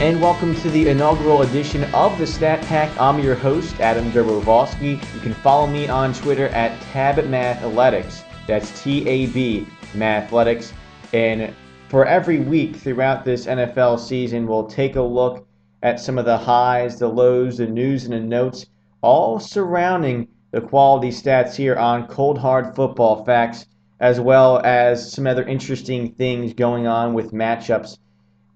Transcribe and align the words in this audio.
and 0.00 0.20
welcome 0.20 0.56
to 0.56 0.68
the 0.70 0.88
inaugural 0.88 1.42
edition 1.42 1.84
of 1.94 2.18
the 2.18 2.26
Stat 2.26 2.60
Pack. 2.62 2.90
I'm 3.00 3.20
your 3.20 3.36
host, 3.36 3.78
Adam 3.78 4.10
Dobrovolsky. 4.10 5.14
You 5.14 5.20
can 5.20 5.34
follow 5.34 5.68
me 5.68 5.86
on 5.86 6.12
Twitter 6.12 6.48
at 6.48 6.76
TabMathletics. 6.92 8.24
That's 8.48 8.82
T 8.82 9.08
A 9.08 9.26
B 9.26 9.64
Mathletics. 9.92 10.72
And 11.12 11.54
for 11.88 12.04
every 12.06 12.40
week 12.40 12.74
throughout 12.74 13.24
this 13.24 13.46
NFL 13.46 14.00
season, 14.00 14.48
we'll 14.48 14.66
take 14.66 14.96
a 14.96 15.02
look 15.02 15.46
at 15.84 16.00
some 16.00 16.18
of 16.18 16.24
the 16.24 16.38
highs, 16.38 16.98
the 16.98 17.08
lows, 17.08 17.58
the 17.58 17.66
news, 17.68 18.04
and 18.04 18.14
the 18.14 18.20
notes, 18.20 18.66
all 19.00 19.38
surrounding 19.38 20.26
the 20.50 20.60
quality 20.60 21.10
stats 21.10 21.54
here 21.54 21.76
on 21.76 22.08
Cold 22.08 22.36
Hard 22.36 22.74
Football 22.74 23.24
Facts, 23.24 23.66
as 24.00 24.18
well 24.18 24.60
as 24.64 25.12
some 25.12 25.28
other 25.28 25.44
interesting 25.44 26.12
things 26.14 26.52
going 26.52 26.88
on 26.88 27.14
with 27.14 27.30
matchups 27.32 27.98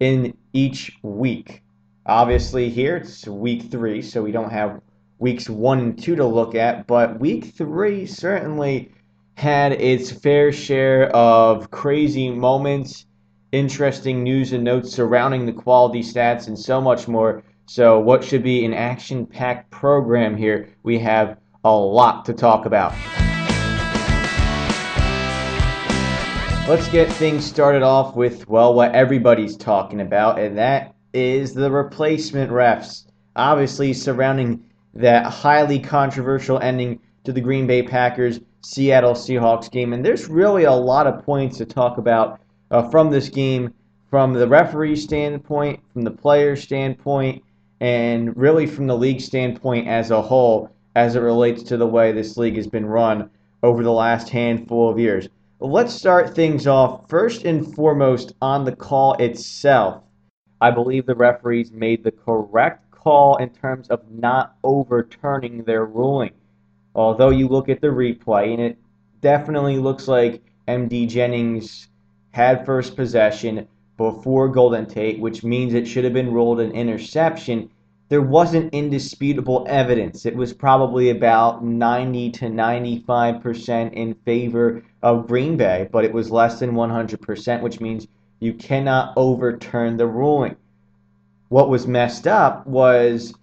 in 0.01 0.37
each 0.53 0.99
week. 1.03 1.63
Obviously, 2.07 2.71
here 2.71 2.97
it's 2.97 3.27
week 3.27 3.71
three, 3.71 4.01
so 4.03 4.23
we 4.23 4.33
don't 4.33 4.51
have 4.51 4.81
weeks 5.19 5.51
one 5.51 5.79
and 5.81 6.03
two 6.03 6.17
to 6.17 6.25
look 6.25 6.55
at, 6.55 6.87
but 6.87 7.21
week 7.21 7.53
three 7.57 8.07
certainly 8.07 8.91
had 9.35 9.73
its 9.73 10.11
fair 10.11 10.53
share 10.53 11.11
of 11.15 11.71
crazy 11.71 12.31
moments, 12.31 13.07
interesting 13.53 14.23
news 14.23 14.53
and 14.53 14.65
notes 14.65 14.93
surrounding 14.93 15.47
the 15.47 15.53
quality 15.53 16.03
stats, 16.03 16.49
and 16.49 16.59
so 16.59 16.81
much 16.81 17.09
more. 17.09 17.43
So, 17.67 17.99
what 18.01 18.25
should 18.25 18.43
be 18.43 18.65
an 18.65 18.73
action 18.73 19.27
packed 19.27 19.71
program 19.71 20.37
here? 20.37 20.71
We 20.83 20.99
have 21.01 21.37
a 21.65 21.73
lot 21.73 22.25
to 22.25 22.33
talk 22.33 22.65
about. 22.65 22.95
Let's 26.69 26.89
get 26.91 27.11
things 27.11 27.47
started 27.47 27.83
off 27.83 28.15
with, 28.15 28.47
well, 28.47 28.75
what 28.75 28.95
everybody's 28.95 29.57
talking 29.57 30.03
about, 30.03 30.39
and 30.39 30.59
that 30.59 30.95
is 31.15 31.55
the 31.55 31.71
replacement 31.71 32.51
refs. 32.53 33.07
Obviously, 33.37 33.95
surrounding 33.95 34.63
that 34.93 35.25
highly 35.25 35.79
controversial 35.79 36.59
ending 36.59 37.01
to 37.25 37.33
the 37.33 37.41
Green 37.41 37.67
Bay 37.67 37.83
Packers 37.83 38.41
Seattle 38.61 39.15
Seahawks 39.15 39.71
game. 39.71 39.95
And 39.95 40.05
there's 40.05 40.29
really 40.29 40.65
a 40.65 40.73
lot 40.73 41.07
of 41.07 41.25
points 41.25 41.57
to 41.57 41.65
talk 41.65 41.97
about 41.97 42.39
uh, 42.71 42.91
from 42.91 43.11
this 43.11 43.31
game, 43.31 43.73
from 44.11 44.35
the 44.35 44.47
referee 44.47 44.97
standpoint, 44.97 45.81
from 45.95 46.03
the 46.03 46.11
player 46.11 46.55
standpoint, 46.55 47.43
and 47.81 48.37
really 48.37 48.67
from 48.67 48.87
the 48.87 48.97
league 48.97 49.23
standpoint 49.23 49.89
as 49.89 50.11
a 50.11 50.21
whole, 50.21 50.71
as 50.95 51.17
it 51.17 51.21
relates 51.21 51.63
to 51.63 51.79
the 51.79 51.87
way 51.87 52.13
this 52.13 52.37
league 52.37 52.57
has 52.57 52.67
been 52.67 52.85
run 52.85 53.31
over 53.63 53.83
the 53.83 53.91
last 53.91 54.29
handful 54.29 54.91
of 54.91 54.99
years. 54.99 55.31
Let's 55.61 55.93
start 55.93 56.37
things 56.37 56.69
off 56.69 57.09
first 57.09 57.43
and 57.45 57.75
foremost 57.75 58.33
on 58.41 58.65
the 58.65 58.77
call 58.77 59.15
itself. 59.15 60.05
I 60.61 60.71
believe 60.71 61.05
the 61.05 61.17
referees 61.17 61.73
made 61.73 62.05
the 62.05 62.13
correct 62.13 62.93
call 62.93 63.35
in 63.39 63.51
terms 63.51 63.89
of 63.89 64.09
not 64.09 64.55
overturning 64.63 65.65
their 65.65 65.85
ruling. 65.85 66.31
Although 66.95 67.31
you 67.31 67.49
look 67.49 67.69
at 67.69 67.81
the 67.81 67.89
replay 67.89 68.53
and 68.53 68.63
it 68.63 68.79
definitely 69.21 69.79
looks 69.79 70.07
like 70.07 70.45
MD 70.69 71.09
Jennings 71.09 71.89
had 72.31 72.65
first 72.65 72.95
possession 72.95 73.67
before 73.97 74.49
Golden 74.49 74.87
Tate, 74.87 75.19
which 75.19 75.43
means 75.43 75.75
it 75.75 75.89
should 75.89 76.05
have 76.05 76.13
been 76.13 76.33
ruled 76.33 76.61
an 76.61 76.71
interception 76.71 77.69
there 78.09 78.23
wasn't 78.23 78.73
indisputable 78.73 79.67
evidence. 79.69 80.25
It 80.25 80.35
was 80.35 80.53
probably 80.55 81.11
about 81.11 81.63
90 81.63 82.31
to 82.33 82.47
95% 82.47 83.93
in 83.93 84.15
favor 84.15 84.83
of 85.03 85.27
Green 85.27 85.57
Bay, 85.57 85.89
but 85.93 86.05
it 86.05 86.13
was 86.13 86.31
less 86.31 86.59
than 86.61 86.73
100%, 86.73 87.63
which 87.63 87.81
means 87.81 88.07
you 88.41 88.55
cannot 88.55 89.13
overturn 89.17 89.97
the 89.97 90.07
ruling. 90.07 90.57
What 91.49 91.69
was 91.69 91.87
messed 91.87 92.27
up 92.27 92.67
was 92.67 93.35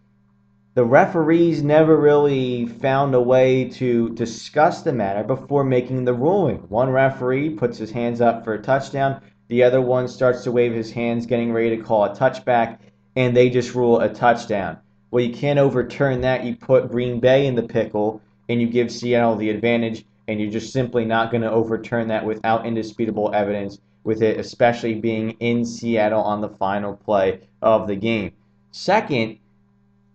the 0.74 0.86
referees 0.86 1.64
never 1.64 1.96
really 1.96 2.66
found 2.66 3.14
a 3.14 3.22
way 3.22 3.70
to 3.70 4.10
discuss 4.10 4.82
the 4.82 4.94
matter 4.94 5.24
before 5.24 5.64
making 5.64 6.06
the 6.06 6.14
ruling. 6.14 6.58
One 6.70 6.90
referee 6.90 7.52
puts 7.52 7.78
his 7.78 7.92
hands 7.92 8.20
up 8.20 8.44
for 8.44 8.54
a 8.54 8.62
touchdown, 8.62 9.22
the 9.48 9.64
other 9.64 9.80
one 9.80 10.08
starts 10.08 10.44
to 10.44 10.52
wave 10.52 10.74
his 10.74 10.92
hands, 10.92 11.28
getting 11.28 11.54
ready 11.54 11.78
to 11.78 11.84
call 11.84 12.06
a 12.06 12.16
touchback 12.16 12.80
and 13.16 13.36
they 13.36 13.50
just 13.50 13.76
rule 13.76 14.00
a 14.00 14.14
touchdown. 14.14 14.78
Well, 15.12 15.24
you 15.24 15.34
can't 15.34 15.60
overturn 15.60 16.22
that. 16.22 16.44
You 16.44 16.56
put 16.56 16.92
Green 16.92 17.20
Bay 17.20 17.48
in 17.48 17.56
the 17.56 17.64
pickle 17.64 18.22
and 18.50 18.62
you 18.62 18.68
give 18.68 18.92
Seattle 18.92 19.36
the 19.36 19.50
advantage, 19.50 20.06
and 20.28 20.40
you're 20.40 20.52
just 20.52 20.74
simply 20.74 21.06
not 21.06 21.32
going 21.32 21.42
to 21.42 21.52
overturn 21.52 22.08
that 22.10 22.26
without 22.26 22.66
indisputable 22.66 23.32
evidence, 23.34 23.80
with 24.04 24.22
it 24.22 24.40
especially 24.40 24.96
being 24.96 25.32
in 25.40 25.66
Seattle 25.66 26.22
on 26.22 26.42
the 26.42 26.50
final 26.50 26.96
play 26.96 27.40
of 27.62 27.88
the 27.88 27.96
game. 27.96 28.32
Second, 28.72 29.40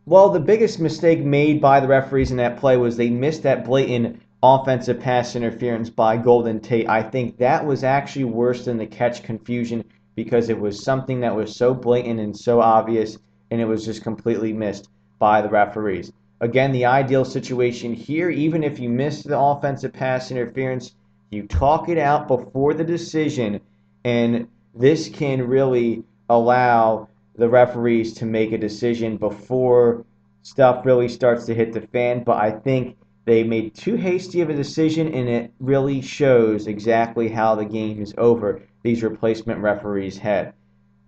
well, 0.07 0.31
the 0.31 0.41
biggest 0.41 0.81
mistake 0.81 1.21
made 1.21 1.61
by 1.61 1.81
the 1.81 1.89
referees 1.89 2.31
in 2.31 2.37
that 2.37 2.59
play 2.59 2.77
was 2.77 2.97
they 2.97 3.11
missed 3.11 3.43
that 3.43 3.65
blatant 3.65 4.21
offensive 4.43 5.01
pass 5.01 5.37
interference 5.37 5.91
by 5.91 6.17
Golden 6.17 6.61
Tate. 6.61 6.89
I 6.89 7.03
think 7.03 7.39
that 7.39 7.65
was 7.65 7.85
actually 7.85 8.25
worse 8.25 8.65
than 8.65 8.79
the 8.79 8.87
catch 8.87 9.23
confusion 9.23 9.85
because 10.25 10.51
it 10.51 10.61
was 10.61 10.85
something 10.85 11.21
that 11.21 11.35
was 11.35 11.57
so 11.57 11.73
blatant 11.73 12.21
and 12.21 12.37
so 12.37 12.61
obvious, 12.61 13.17
and 13.51 13.59
it 13.59 13.65
was 13.65 13.87
just 13.87 14.03
completely 14.03 14.53
missed 14.53 14.91
by 15.19 15.41
the 15.41 15.49
referees. 15.49 16.13
Again, 16.43 16.73
the 16.73 16.85
ideal 16.85 17.25
situation 17.25 17.95
here, 17.95 18.29
even 18.29 18.63
if 18.63 18.79
you 18.79 18.91
miss 18.91 19.23
the 19.23 19.39
offensive 19.39 19.95
pass 19.95 20.31
interference, 20.31 20.95
you 21.31 21.47
talk 21.47 21.89
it 21.89 21.97
out 21.97 22.29
before 22.29 22.75
the 22.75 22.85
decision, 22.85 23.61
and 24.05 24.47
this 24.75 25.09
can 25.09 25.49
really 25.49 26.05
allow 26.29 27.09
the 27.37 27.49
referees 27.49 28.13
to 28.13 28.27
make 28.27 28.53
a 28.53 28.59
decision 28.59 29.17
before 29.17 30.05
stuff 30.43 30.85
really 30.85 31.09
starts 31.09 31.47
to 31.47 31.55
hit 31.55 31.73
the 31.73 31.81
fan. 31.81 32.25
But 32.25 32.37
I 32.37 32.51
think 32.51 32.99
they 33.25 33.43
made 33.43 33.75
too 33.75 33.97
hasty 33.97 34.43
of 34.43 34.51
a 34.51 34.55
decision, 34.55 35.15
and 35.15 35.31
it 35.31 35.51
really 35.61 36.03
shows 36.03 36.67
exactly 36.67 37.29
how 37.29 37.55
the 37.55 37.65
game 37.65 38.03
is 38.03 38.13
over 38.19 38.61
these 38.83 39.03
replacement 39.03 39.61
referees 39.61 40.19
had. 40.19 40.53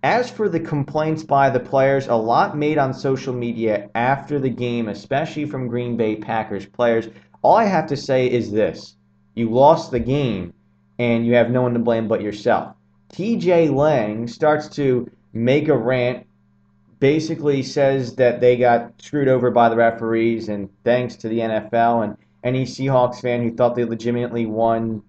As 0.03 0.29
for 0.29 0.49
the 0.49 0.59
complaints 0.59 1.23
by 1.23 1.49
the 1.49 1.59
players, 1.59 2.07
a 2.07 2.15
lot 2.15 2.57
made 2.57 2.77
on 2.77 2.93
social 2.93 3.33
media 3.33 3.89
after 3.95 4.37
the 4.37 4.49
game, 4.49 4.89
especially 4.89 5.45
from 5.45 5.69
Green 5.69 5.95
Bay 5.95 6.17
Packers 6.17 6.65
players. 6.65 7.07
All 7.41 7.55
I 7.55 7.65
have 7.65 7.87
to 7.87 7.97
say 7.97 8.29
is 8.29 8.51
this 8.51 8.95
you 9.35 9.49
lost 9.49 9.91
the 9.91 9.99
game, 9.99 10.53
and 10.99 11.25
you 11.25 11.35
have 11.35 11.49
no 11.49 11.61
one 11.61 11.73
to 11.73 11.79
blame 11.79 12.07
but 12.07 12.21
yourself. 12.21 12.75
TJ 13.13 13.73
Lang 13.73 14.27
starts 14.27 14.67
to 14.69 15.09
make 15.31 15.67
a 15.67 15.77
rant, 15.77 16.27
basically 16.99 17.63
says 17.63 18.15
that 18.15 18.41
they 18.41 18.57
got 18.57 19.01
screwed 19.01 19.27
over 19.27 19.51
by 19.51 19.69
the 19.69 19.75
referees, 19.75 20.49
and 20.49 20.69
thanks 20.83 21.15
to 21.15 21.29
the 21.29 21.39
NFL 21.39 22.03
and 22.03 22.17
any 22.43 22.65
Seahawks 22.65 23.21
fan 23.21 23.41
who 23.41 23.55
thought 23.55 23.75
they 23.75 23.85
legitimately 23.85 24.45
won 24.45 25.01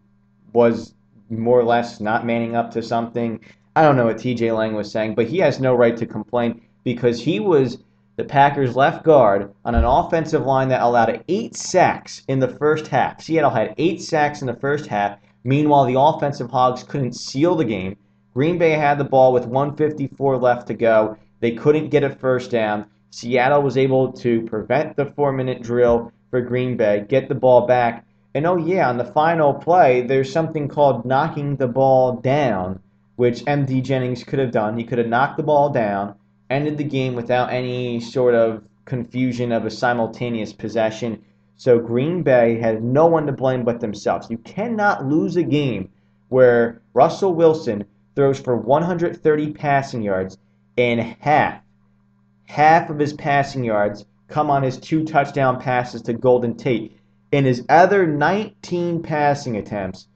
was 0.53 0.94
more 1.31 1.59
or 1.59 1.65
less 1.65 2.01
not 2.01 2.27
manning 2.27 2.57
up 2.57 2.71
to 2.73 2.83
something. 2.83 3.41
I 3.77 3.83
don't 3.83 3.97
know 3.97 4.07
what 4.07 4.19
TJ 4.19 4.57
Lang 4.57 4.75
was 4.75 4.91
saying, 4.91 5.15
but 5.15 5.27
he 5.27 5.39
has 5.39 5.61
no 5.61 5.75
right 5.75 5.97
to 5.97 6.07
complain 6.07 6.61
because 6.85 7.21
he 7.21 7.41
was 7.41 7.79
the 8.17 8.25
Packers' 8.25 8.77
left 8.77 9.05
guard 9.05 9.53
on 9.65 9.75
an 9.75 9.85
offensive 9.85 10.47
line 10.47 10.69
that 10.69 10.83
allowed 10.83 11.25
eight 11.29 11.57
sacks 11.57 12.23
in 12.29 12.39
the 12.39 12.49
first 12.49 12.87
half. 12.87 13.21
Seattle 13.21 13.51
had 13.51 13.75
eight 13.77 14.01
sacks 14.01 14.41
in 14.41 14.47
the 14.47 14.55
first 14.55 14.87
half. 14.87 15.19
Meanwhile, 15.43 15.87
the 15.87 15.99
offensive 15.99 16.51
hogs 16.51 16.85
couldn't 16.85 17.15
seal 17.15 17.57
the 17.57 17.65
game. 17.65 17.97
Green 18.33 18.57
Bay 18.59 18.71
had 18.71 18.99
the 18.99 19.05
ball 19.05 19.33
with 19.33 19.47
154 19.47 20.39
left 20.39 20.69
to 20.69 20.75
go. 20.75 21.17
They 21.41 21.53
couldn't 21.53 21.91
get 21.91 22.05
a 22.05 22.11
first 22.11 22.51
down. 22.51 22.87
Seattle 23.11 23.63
was 23.63 23.77
able 23.77 24.13
to 24.13 24.43
prevent 24.43 24.97
the 24.97 25.07
four 25.07 25.33
minute 25.33 25.63
drill 25.63 26.13
for 26.31 26.41
Green 26.41 26.77
Bay, 26.77 27.05
get 27.09 27.29
the 27.29 27.35
ball 27.35 27.67
back, 27.67 28.04
and 28.35 28.47
oh 28.47 28.57
yeah, 28.57 28.89
on 28.89 28.99
the 28.99 29.05
final 29.05 29.55
play, 29.55 30.03
there's 30.03 30.33
something 30.33 30.69
called 30.69 31.05
knocking 31.05 31.57
the 31.57 31.69
ball 31.69 32.17
down, 32.17 32.81
which 33.17 33.45
MD 33.45 33.83
Jennings 33.83 34.25
could 34.25 34.41
have 34.41 34.51
done. 34.51 34.77
He 34.77 34.85
could 34.85 34.99
have 34.99 35.07
knocked 35.07 35.37
the 35.37 35.45
ball 35.45 35.71
down, 35.71 36.17
ended 36.51 36.77
the 36.77 36.85
game 36.85 37.15
without 37.15 37.53
any 37.53 38.01
sort 38.01 38.35
of 38.35 38.65
confusion 38.85 39.53
of 39.53 39.65
a 39.65 39.71
simultaneous 39.71 40.53
possession. 40.53 41.23
So 41.57 41.79
Green 41.79 42.23
Bay 42.23 42.59
has 42.59 42.83
no 42.83 43.07
one 43.07 43.27
to 43.27 43.33
blame 43.33 43.65
but 43.65 43.81
themselves. 43.81 44.29
You 44.29 44.39
cannot 44.39 45.07
lose 45.07 45.37
a 45.37 45.43
game 45.45 45.91
where 46.29 46.83
Russell 46.93 47.35
Wilson 47.35 47.85
throws 48.17 48.41
for 48.41 48.57
130 48.57 49.53
passing 49.53 50.03
yards 50.03 50.39
and 50.77 51.01
half, 51.21 51.61
half 52.47 52.91
of 52.91 52.99
his 52.99 53.13
passing 53.13 53.63
yards 53.63 54.05
come 54.27 54.51
on 54.51 54.63
his 54.63 54.79
two 54.79 55.05
touchdown 55.05 55.61
passes 55.61 56.03
to 56.03 56.13
Golden 56.13 56.57
Tate. 56.57 56.99
In 57.35 57.47
his 57.47 57.65
other 57.69 58.07
19 58.07 59.03
passing 59.03 59.57
attempts 59.57 60.07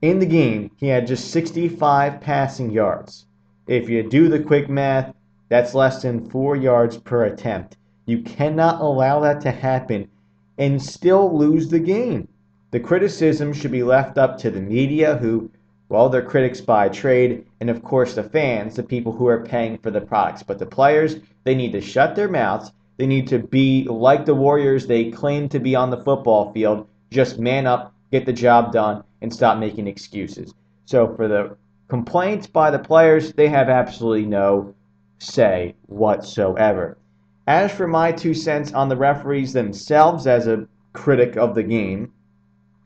in 0.00 0.20
the 0.20 0.24
game, 0.24 0.70
he 0.76 0.86
had 0.86 1.08
just 1.08 1.32
65 1.32 2.20
passing 2.20 2.70
yards. 2.70 3.26
If 3.66 3.88
you 3.88 4.08
do 4.08 4.28
the 4.28 4.38
quick 4.38 4.70
math, 4.70 5.12
that's 5.48 5.74
less 5.74 6.00
than 6.00 6.30
four 6.30 6.54
yards 6.54 6.96
per 6.96 7.24
attempt. 7.24 7.76
You 8.06 8.22
cannot 8.22 8.80
allow 8.80 9.18
that 9.18 9.40
to 9.40 9.50
happen 9.50 10.10
and 10.56 10.80
still 10.80 11.36
lose 11.36 11.70
the 11.70 11.80
game. 11.80 12.28
The 12.70 12.78
criticism 12.78 13.52
should 13.52 13.72
be 13.72 13.82
left 13.82 14.16
up 14.16 14.38
to 14.38 14.50
the 14.52 14.60
media, 14.60 15.16
who 15.16 15.50
Well, 15.88 16.08
they're 16.08 16.22
critics 16.22 16.60
by 16.60 16.88
trade, 16.88 17.46
and 17.60 17.68
of 17.68 17.82
course, 17.82 18.14
the 18.14 18.22
fans, 18.22 18.76
the 18.76 18.84
people 18.84 19.10
who 19.10 19.26
are 19.26 19.44
paying 19.44 19.76
for 19.78 19.90
the 19.90 20.02
products. 20.02 20.44
But 20.44 20.60
the 20.60 20.66
players, 20.66 21.16
they 21.42 21.56
need 21.56 21.72
to 21.72 21.80
shut 21.80 22.14
their 22.14 22.28
mouths. 22.28 22.70
They 22.98 23.06
need 23.06 23.28
to 23.28 23.38
be 23.38 23.84
like 23.84 24.26
the 24.26 24.34
Warriors 24.34 24.86
they 24.86 25.10
claim 25.10 25.48
to 25.50 25.60
be 25.60 25.74
on 25.74 25.90
the 25.90 26.02
football 26.02 26.52
field. 26.52 26.86
Just 27.10 27.38
man 27.38 27.66
up, 27.66 27.94
get 28.10 28.26
the 28.26 28.32
job 28.32 28.72
done, 28.72 29.04
and 29.22 29.32
stop 29.32 29.58
making 29.58 29.86
excuses. 29.86 30.52
So, 30.84 31.14
for 31.14 31.28
the 31.28 31.56
complaints 31.88 32.46
by 32.48 32.70
the 32.70 32.78
players, 32.78 33.32
they 33.32 33.48
have 33.48 33.68
absolutely 33.68 34.26
no 34.26 34.74
say 35.18 35.74
whatsoever. 35.86 36.98
As 37.46 37.72
for 37.72 37.86
my 37.86 38.12
two 38.12 38.34
cents 38.34 38.72
on 38.72 38.88
the 38.88 38.96
referees 38.96 39.52
themselves 39.52 40.26
as 40.26 40.46
a 40.46 40.66
critic 40.92 41.36
of 41.36 41.54
the 41.54 41.62
game, 41.62 42.12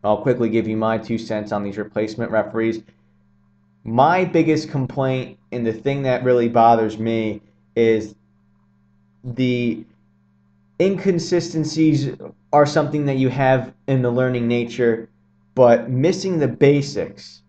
I'll 0.05 0.23
quickly 0.23 0.51
give 0.51 0.69
you 0.69 0.77
my 0.77 0.99
two 0.99 1.19
cents 1.19 1.53
on 1.53 1.63
these 1.63 1.79
replacement 1.79 2.31
referees. 2.31 2.83
My 3.85 4.25
biggest 4.25 4.69
complaint 4.69 5.39
and 5.51 5.67
the 5.67 5.73
thing 5.73 6.03
that 6.03 6.23
really 6.23 6.49
bothers 6.49 6.99
me 6.99 7.41
is 7.75 8.15
the 9.25 9.85
inconsistencies 10.81 12.11
are 12.53 12.67
something 12.67 13.07
that 13.07 13.17
you 13.17 13.29
have 13.29 13.73
in 13.87 14.03
the 14.03 14.11
learning 14.11 14.49
nature, 14.49 15.09
but 15.55 15.91
missing 15.91 16.39
the 16.39 16.49
basics, 16.49 17.43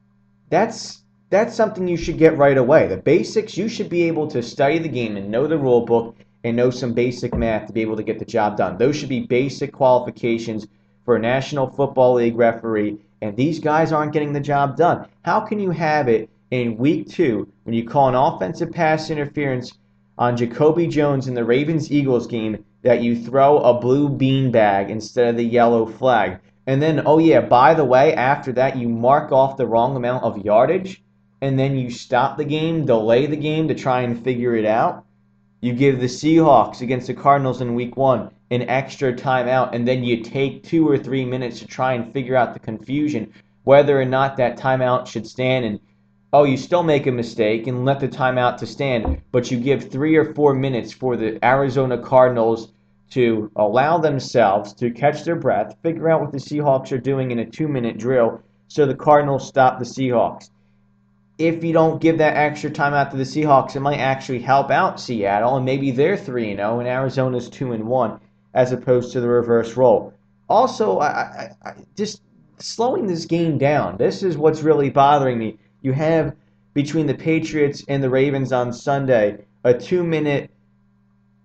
that's 0.50 1.04
that's 1.30 1.56
something 1.56 1.88
you 1.88 1.98
should 1.98 2.20
get 2.20 2.38
right 2.38 2.58
away. 2.58 2.88
The 2.88 2.98
basics, 2.98 3.58
you 3.58 3.68
should 3.68 3.90
be 3.90 4.04
able 4.04 4.28
to 4.28 4.44
study 4.44 4.78
the 4.78 4.88
game 4.88 5.18
and 5.18 5.32
know 5.32 5.48
the 5.48 5.58
rule 5.58 5.84
book 5.84 6.16
and 6.44 6.56
know 6.56 6.70
some 6.70 6.94
basic 6.94 7.34
math 7.34 7.66
to 7.68 7.74
be 7.74 7.82
able 7.82 7.96
to 7.96 8.04
get 8.04 8.20
the 8.20 8.26
job 8.26 8.58
done. 8.58 8.78
Those 8.78 8.96
should 8.96 9.10
be 9.10 9.22
basic 9.22 9.72
qualifications 9.72 10.68
for 11.06 11.16
a 11.16 11.20
National 11.20 11.68
Football 11.68 12.16
League 12.16 12.36
referee, 12.36 13.00
and 13.22 13.36
these 13.36 13.60
guys 13.60 13.92
aren't 13.92 14.14
getting 14.14 14.34
the 14.34 14.40
job 14.40 14.78
done. 14.78 15.08
How 15.24 15.40
can 15.40 15.60
you 15.60 15.72
have 15.72 16.08
it 16.08 16.30
in 16.52 16.78
week 16.78 17.10
two 17.10 17.48
when 17.64 17.74
you 17.74 17.84
call 17.84 18.10
an 18.10 18.16
offensive 18.16 18.72
pass 18.72 19.10
interference 19.10 19.74
on 20.18 20.38
Jacoby 20.38 20.86
Jones 20.86 21.28
in 21.28 21.34
the 21.34 21.44
Ravens 21.44 21.92
Eagles 21.92 22.28
game 22.28 22.64
that 22.84 23.02
you 23.02 23.22
throw 23.22 23.58
a 23.58 23.80
blue 23.80 24.08
bean 24.08 24.52
bag 24.52 24.90
instead 24.90 25.28
of 25.28 25.38
the 25.38 25.44
yellow 25.44 25.86
flag? 25.86 26.40
And 26.68 26.82
then, 26.82 27.04
oh 27.06 27.18
yeah, 27.18 27.42
by 27.42 27.74
the 27.74 27.84
way, 27.84 28.14
after 28.14 28.54
that, 28.54 28.78
you 28.78 28.88
mark 28.88 29.32
off 29.32 29.58
the 29.58 29.68
wrong 29.68 29.96
amount 29.96 30.24
of 30.24 30.46
yardage, 30.46 31.04
and 31.42 31.60
then 31.60 31.76
you 31.76 31.90
stop 31.90 32.38
the 32.38 32.46
game, 32.46 32.86
delay 32.86 33.26
the 33.26 33.36
game 33.36 33.68
to 33.68 33.76
try 33.76 34.02
and 34.02 34.24
figure 34.24 34.56
it 34.56 34.66
out. 34.66 35.04
You 35.60 35.74
give 35.74 36.00
the 36.00 36.08
Seahawks 36.08 36.82
against 36.82 37.08
the 37.08 37.14
Cardinals 37.14 37.62
in 37.62 37.76
week 37.76 37.98
one 37.98 38.32
an 38.54 38.70
extra 38.70 39.12
timeout 39.12 39.74
and 39.74 39.88
then 39.88 40.04
you 40.04 40.22
take 40.22 40.64
two 40.64 40.88
or 40.88 40.98
three 40.98 41.26
minutes 41.26 41.60
to 41.60 41.66
try 41.66 41.94
and 41.94 42.14
figure 42.14 42.36
out 42.36 42.54
the 42.54 42.60
confusion 42.60 43.34
whether 43.64 44.00
or 44.00 44.06
not 44.06 44.38
that 44.38 44.60
timeout 44.60 45.08
should 45.08 45.26
stand 45.26 45.66
and 45.66 45.80
oh 46.34 46.44
you 46.44 46.58
still 46.58 46.84
make 46.84 47.08
a 47.08 47.12
mistake 47.12 47.68
and 47.68 47.86
let 47.86 48.00
the 48.00 48.08
timeout 48.08 48.58
to 48.58 48.66
stand 48.66 49.22
but 49.32 49.50
you 49.50 49.60
give 49.60 49.90
three 49.90 50.16
or 50.16 50.34
four 50.34 50.54
minutes 50.54 50.92
for 50.92 51.16
the 51.16 51.44
arizona 51.46 51.98
cardinals 51.98 52.74
to 53.10 53.52
allow 53.56 53.98
themselves 53.98 54.74
to 54.74 54.92
catch 54.92 55.24
their 55.24 55.36
breath 55.36 55.76
figure 55.84 56.10
out 56.10 56.22
what 56.22 56.32
the 56.32 56.38
seahawks 56.38 56.92
are 56.92 56.98
doing 56.98 57.32
in 57.32 57.40
a 57.40 57.46
two 57.46 57.68
minute 57.68 57.98
drill 57.98 58.42
so 58.68 58.86
the 58.86 58.96
cardinals 58.96 59.48
stop 59.48 59.80
the 59.80 59.86
seahawks 59.86 60.50
if 61.38 61.64
you 61.64 61.74
don't 61.74 62.02
give 62.02 62.18
that 62.20 62.38
extra 62.38 62.70
time 62.70 62.94
out 62.94 63.12
to 63.12 63.18
the 63.18 63.24
Seahawks, 63.24 63.76
it 63.76 63.80
might 63.80 63.98
actually 63.98 64.40
help 64.40 64.70
out 64.70 65.00
Seattle, 65.00 65.56
and 65.56 65.66
maybe 65.66 65.92
they're 65.92 66.18
three 66.18 66.52
and 66.52 66.60
zero, 66.60 66.76
oh, 66.76 66.80
and 66.80 66.88
Arizona's 66.88 67.50
two 67.50 67.74
and 67.74 67.86
one 67.86 68.20
as 68.54 68.72
opposed 68.72 69.12
to 69.14 69.22
the 69.22 69.28
reverse 69.28 69.76
role. 69.76 70.14
Also, 70.48 71.00
I, 71.00 71.08
I, 71.08 71.50
I, 71.66 71.74
just 71.98 72.22
slowing 72.60 73.08
this 73.08 73.26
game 73.26 73.58
down. 73.58 73.98
This 73.98 74.22
is 74.22 74.38
what's 74.38 74.62
really 74.62 74.92
bothering 74.92 75.40
me. 75.40 75.58
You 75.84 75.92
have 75.92 76.36
between 76.74 77.08
the 77.08 77.14
Patriots 77.14 77.84
and 77.90 78.02
the 78.02 78.10
Ravens 78.10 78.54
on 78.54 78.72
Sunday 78.72 79.46
a 79.66 79.74
two 79.74 80.04
minute 80.04 80.50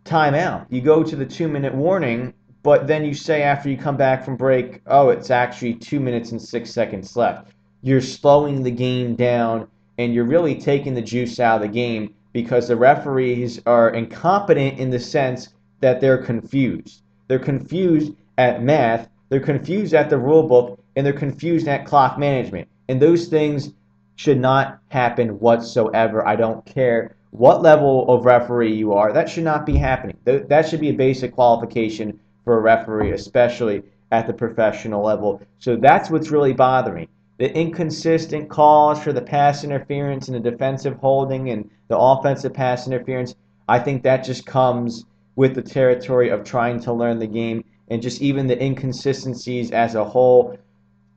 timeout. 0.04 0.66
You 0.70 0.80
go 0.80 1.02
to 1.02 1.16
the 1.16 1.26
two 1.26 1.48
minute 1.48 1.74
warning, 1.74 2.32
but 2.62 2.86
then 2.86 3.04
you 3.04 3.14
say 3.14 3.42
after 3.42 3.68
you 3.68 3.76
come 3.76 3.96
back 3.96 4.24
from 4.24 4.36
break, 4.36 4.80
oh, 4.86 5.10
it's 5.10 5.30
actually 5.30 5.74
two 5.74 5.98
minutes 5.98 6.30
and 6.30 6.40
six 6.40 6.70
seconds 6.70 7.16
left. 7.16 7.52
You're 7.82 8.00
slowing 8.00 8.62
the 8.62 8.70
game 8.70 9.16
down 9.16 9.66
and 9.98 10.14
you're 10.14 10.24
really 10.24 10.54
taking 10.54 10.94
the 10.94 11.02
juice 11.02 11.40
out 11.40 11.56
of 11.56 11.62
the 11.62 11.74
game 11.74 12.14
because 12.32 12.68
the 12.68 12.76
referees 12.76 13.60
are 13.66 13.90
incompetent 13.90 14.78
in 14.78 14.90
the 14.90 15.00
sense 15.00 15.48
that 15.80 16.00
they're 16.00 16.22
confused. 16.22 17.02
They're 17.26 17.40
confused 17.40 18.12
at 18.38 18.62
math, 18.62 19.08
they're 19.30 19.40
confused 19.40 19.94
at 19.94 20.08
the 20.10 20.18
rule 20.18 20.44
book, 20.44 20.80
and 20.94 21.04
they're 21.04 21.12
confused 21.12 21.66
at 21.66 21.86
clock 21.86 22.18
management. 22.18 22.68
And 22.88 23.02
those 23.02 23.26
things 23.26 23.72
should 24.18 24.40
not 24.40 24.80
happen 24.88 25.38
whatsoever. 25.38 26.26
I 26.26 26.34
don't 26.34 26.66
care 26.66 27.14
what 27.30 27.62
level 27.62 28.04
of 28.10 28.24
referee 28.24 28.74
you 28.74 28.92
are. 28.92 29.12
That 29.12 29.30
should 29.30 29.44
not 29.44 29.64
be 29.64 29.76
happening. 29.76 30.16
That 30.24 30.68
should 30.68 30.80
be 30.80 30.88
a 30.88 30.94
basic 30.94 31.32
qualification 31.32 32.18
for 32.44 32.58
a 32.58 32.60
referee, 32.60 33.12
especially 33.12 33.84
at 34.10 34.26
the 34.26 34.32
professional 34.32 35.04
level. 35.04 35.40
So 35.60 35.76
that's 35.76 36.10
what's 36.10 36.32
really 36.32 36.52
bothering 36.52 37.02
me. 37.02 37.08
The 37.38 37.56
inconsistent 37.56 38.48
calls 38.50 39.00
for 39.00 39.12
the 39.12 39.22
pass 39.22 39.62
interference 39.62 40.26
and 40.26 40.34
the 40.34 40.50
defensive 40.50 40.96
holding 40.96 41.50
and 41.50 41.70
the 41.86 41.96
offensive 41.96 42.52
pass 42.52 42.88
interference. 42.88 43.36
I 43.68 43.78
think 43.78 44.02
that 44.02 44.24
just 44.24 44.44
comes 44.46 45.04
with 45.36 45.54
the 45.54 45.62
territory 45.62 46.30
of 46.30 46.42
trying 46.42 46.80
to 46.80 46.92
learn 46.92 47.20
the 47.20 47.28
game 47.28 47.62
and 47.86 48.02
just 48.02 48.20
even 48.20 48.48
the 48.48 48.60
inconsistencies 48.60 49.70
as 49.70 49.94
a 49.94 50.04
whole. 50.04 50.58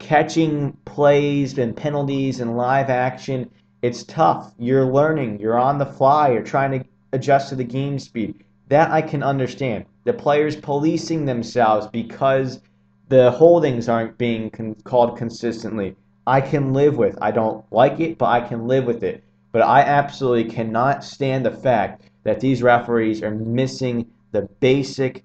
Catching 0.02 0.74
plays 0.84 1.60
and 1.60 1.78
penalties 1.78 2.40
and 2.40 2.58
live 2.58 2.90
action, 2.90 3.50
it's 3.84 4.04
tough. 4.04 4.52
You're 4.58 4.92
learning, 4.92 5.40
you're 5.40 5.60
on 5.60 5.78
the 5.78 5.86
fly, 5.86 6.32
you're 6.32 6.42
trying 6.42 6.72
to 6.72 6.86
adjust 7.14 7.50
to 7.50 7.56
the 7.56 7.64
game 7.64 8.00
speed. 8.00 8.44
That 8.70 8.90
I 8.90 9.04
can 9.04 9.22
understand. 9.22 9.86
The 10.04 10.14
players 10.14 10.56
policing 10.56 11.26
themselves 11.26 11.86
because 11.86 12.62
the 13.10 13.30
holdings 13.30 13.88
aren't 13.88 14.18
being 14.18 14.50
con- 14.50 14.76
called 14.84 15.18
consistently. 15.18 15.96
I 16.26 16.42
can 16.42 16.74
live 16.74 16.98
with. 16.98 17.16
I 17.22 17.30
don't 17.30 17.64
like 17.72 18.00
it, 18.00 18.18
but 18.18 18.26
I 18.26 18.42
can 18.42 18.68
live 18.68 18.86
with 18.86 19.04
it. 19.04 19.24
But 19.52 19.62
I 19.62 19.82
absolutely 19.82 20.46
cannot 20.46 21.04
stand 21.04 21.46
the 21.46 21.52
fact 21.52 22.10
that 22.24 22.40
these 22.40 22.64
referees 22.64 23.22
are 23.22 23.36
missing 23.36 24.08
the 24.32 24.50
basic 24.62 25.24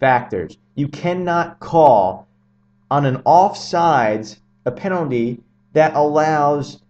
factors. 0.00 0.56
You 0.76 0.88
cannot 0.88 1.60
call 1.60 2.26
on 2.90 3.06
an 3.06 3.16
offsides 3.22 4.38
a 4.66 4.70
penalty 4.70 5.40
that 5.72 5.94
allows 5.94 6.80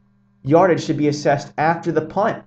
yardage 0.42 0.86
to 0.86 0.94
be 0.94 1.08
assessed 1.08 1.52
after 1.58 1.90
the 1.90 2.02
punt. 2.02 2.42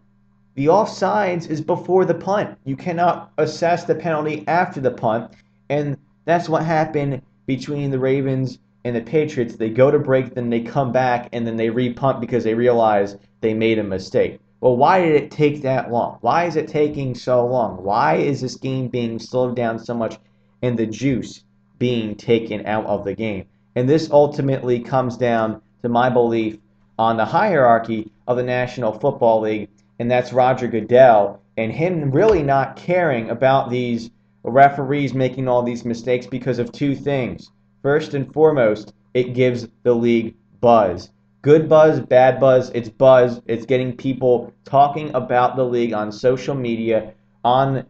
The 0.55 0.67
offsides 0.67 1.49
is 1.49 1.61
before 1.61 2.05
the 2.05 2.13
punt. 2.13 2.57
You 2.65 2.75
cannot 2.75 3.31
assess 3.37 3.83
the 3.83 3.95
penalty 3.95 4.43
after 4.47 4.79
the 4.79 4.91
punt. 4.91 5.31
And 5.69 5.97
that's 6.25 6.49
what 6.49 6.63
happened 6.63 7.21
between 7.45 7.91
the 7.91 7.99
Ravens 7.99 8.59
and 8.83 8.95
the 8.95 9.01
Patriots. 9.01 9.55
They 9.55 9.69
go 9.69 9.91
to 9.91 9.99
break, 9.99 10.33
then 10.33 10.49
they 10.49 10.61
come 10.61 10.91
back, 10.91 11.29
and 11.31 11.45
then 11.45 11.57
they 11.57 11.69
repunt 11.69 12.21
because 12.21 12.43
they 12.43 12.53
realize 12.53 13.17
they 13.41 13.53
made 13.53 13.79
a 13.79 13.83
mistake. 13.83 14.39
Well, 14.59 14.75
why 14.75 15.01
did 15.01 15.15
it 15.15 15.29
take 15.29 15.61
that 15.61 15.91
long? 15.91 16.17
Why 16.21 16.45
is 16.45 16.55
it 16.55 16.67
taking 16.67 17.13
so 17.13 17.45
long? 17.45 17.83
Why 17.83 18.15
is 18.15 18.41
this 18.41 18.55
game 18.55 18.87
being 18.87 19.19
slowed 19.19 19.55
down 19.55 19.77
so 19.77 19.93
much 19.93 20.17
and 20.63 20.77
the 20.77 20.87
juice 20.87 21.43
being 21.79 22.15
taken 22.15 22.65
out 22.65 22.85
of 22.85 23.05
the 23.05 23.13
game? 23.13 23.45
And 23.75 23.87
this 23.87 24.09
ultimately 24.11 24.79
comes 24.79 25.17
down 25.17 25.61
to 25.83 25.89
my 25.89 26.09
belief 26.09 26.57
on 26.97 27.17
the 27.17 27.25
hierarchy 27.25 28.11
of 28.27 28.37
the 28.37 28.43
National 28.43 28.91
Football 28.91 29.41
League, 29.41 29.69
and 29.99 30.09
that's 30.09 30.33
Roger 30.33 30.67
Goodell 30.67 31.41
and 31.57 31.71
him 31.71 32.11
really 32.11 32.43
not 32.43 32.75
caring 32.75 33.29
about 33.29 33.69
these 33.69 34.11
referees 34.43 35.13
making 35.13 35.47
all 35.47 35.63
these 35.63 35.83
mistakes 35.83 36.25
because 36.27 36.59
of 36.59 36.71
two 36.71 36.95
things. 36.95 37.51
First 37.81 38.13
and 38.13 38.31
foremost, 38.31 38.93
it 39.13 39.33
gives 39.33 39.67
the 39.83 39.93
league 39.93 40.35
buzz. 40.61 41.09
Good 41.41 41.67
buzz, 41.67 41.99
bad 41.99 42.39
buzz, 42.39 42.69
it's 42.73 42.89
buzz. 42.89 43.41
It's 43.47 43.65
getting 43.65 43.95
people 43.95 44.53
talking 44.65 45.13
about 45.13 45.55
the 45.55 45.63
league 45.63 45.93
on 45.93 46.11
social 46.11 46.55
media, 46.55 47.13
on 47.43 47.85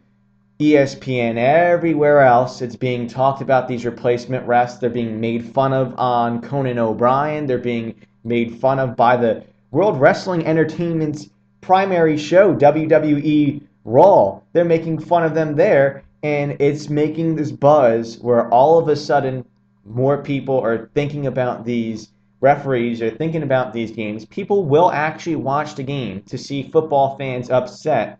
ESPN, 0.59 1.37
everywhere 1.37 2.21
else. 2.21 2.61
It's 2.63 2.75
being 2.75 3.07
talked 3.07 3.41
about 3.41 3.67
these 3.67 3.85
replacement 3.85 4.47
refs. 4.47 4.79
They're 4.79 4.89
being 4.89 5.19
made 5.19 5.45
fun 5.45 5.71
of 5.71 5.93
on 5.99 6.41
Conan 6.41 6.79
O'Brien. 6.79 7.45
They're 7.45 7.59
being 7.59 7.93
made 8.23 8.59
fun 8.59 8.79
of 8.79 8.95
by 8.95 9.17
the 9.17 9.43
World 9.69 9.99
Wrestling 9.99 10.45
Entertainment's 10.45 11.29
primary 11.61 12.17
show, 12.17 12.55
WWE 12.55 13.61
Raw. 13.85 14.41
They're 14.53 14.65
making 14.65 14.99
fun 14.99 15.23
of 15.23 15.35
them 15.35 15.55
there, 15.55 16.03
and 16.23 16.57
it's 16.59 16.89
making 16.89 17.35
this 17.35 17.51
buzz 17.51 18.17
where 18.19 18.49
all 18.49 18.79
of 18.79 18.87
a 18.87 18.95
sudden 18.95 19.45
more 19.85 20.23
people 20.23 20.59
are 20.59 20.89
thinking 20.95 21.27
about 21.27 21.65
these 21.65 22.09
referees 22.39 23.01
are 23.01 23.09
thinking 23.09 23.43
about 23.43 23.73
these 23.73 23.91
games, 23.91 24.25
people 24.25 24.65
will 24.65 24.91
actually 24.91 25.35
watch 25.35 25.75
the 25.75 25.83
game 25.83 26.21
to 26.23 26.37
see 26.37 26.63
football 26.63 27.17
fans 27.17 27.49
upset 27.49 28.19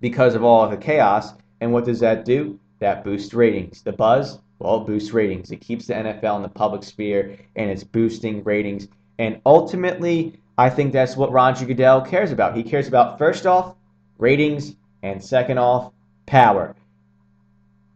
because 0.00 0.34
of 0.34 0.44
all 0.44 0.64
of 0.64 0.70
the 0.70 0.76
chaos. 0.76 1.34
And 1.60 1.72
what 1.72 1.84
does 1.84 2.00
that 2.00 2.24
do? 2.24 2.58
That 2.78 3.04
boosts 3.04 3.32
ratings. 3.34 3.82
The 3.82 3.92
buzz, 3.92 4.38
well, 4.58 4.82
it 4.82 4.86
boosts 4.86 5.12
ratings. 5.12 5.50
It 5.50 5.60
keeps 5.60 5.86
the 5.86 5.94
NFL 5.94 6.36
in 6.36 6.42
the 6.42 6.48
public 6.48 6.82
sphere 6.82 7.38
and 7.56 7.70
it's 7.70 7.84
boosting 7.84 8.42
ratings. 8.44 8.88
And 9.18 9.40
ultimately, 9.46 10.40
I 10.58 10.70
think 10.70 10.92
that's 10.92 11.16
what 11.16 11.32
Roger 11.32 11.66
Goodell 11.66 12.02
cares 12.02 12.32
about. 12.32 12.56
He 12.56 12.62
cares 12.62 12.88
about, 12.88 13.18
first 13.18 13.46
off, 13.46 13.74
ratings, 14.18 14.74
and 15.02 15.22
second 15.22 15.58
off, 15.58 15.92
power. 16.26 16.74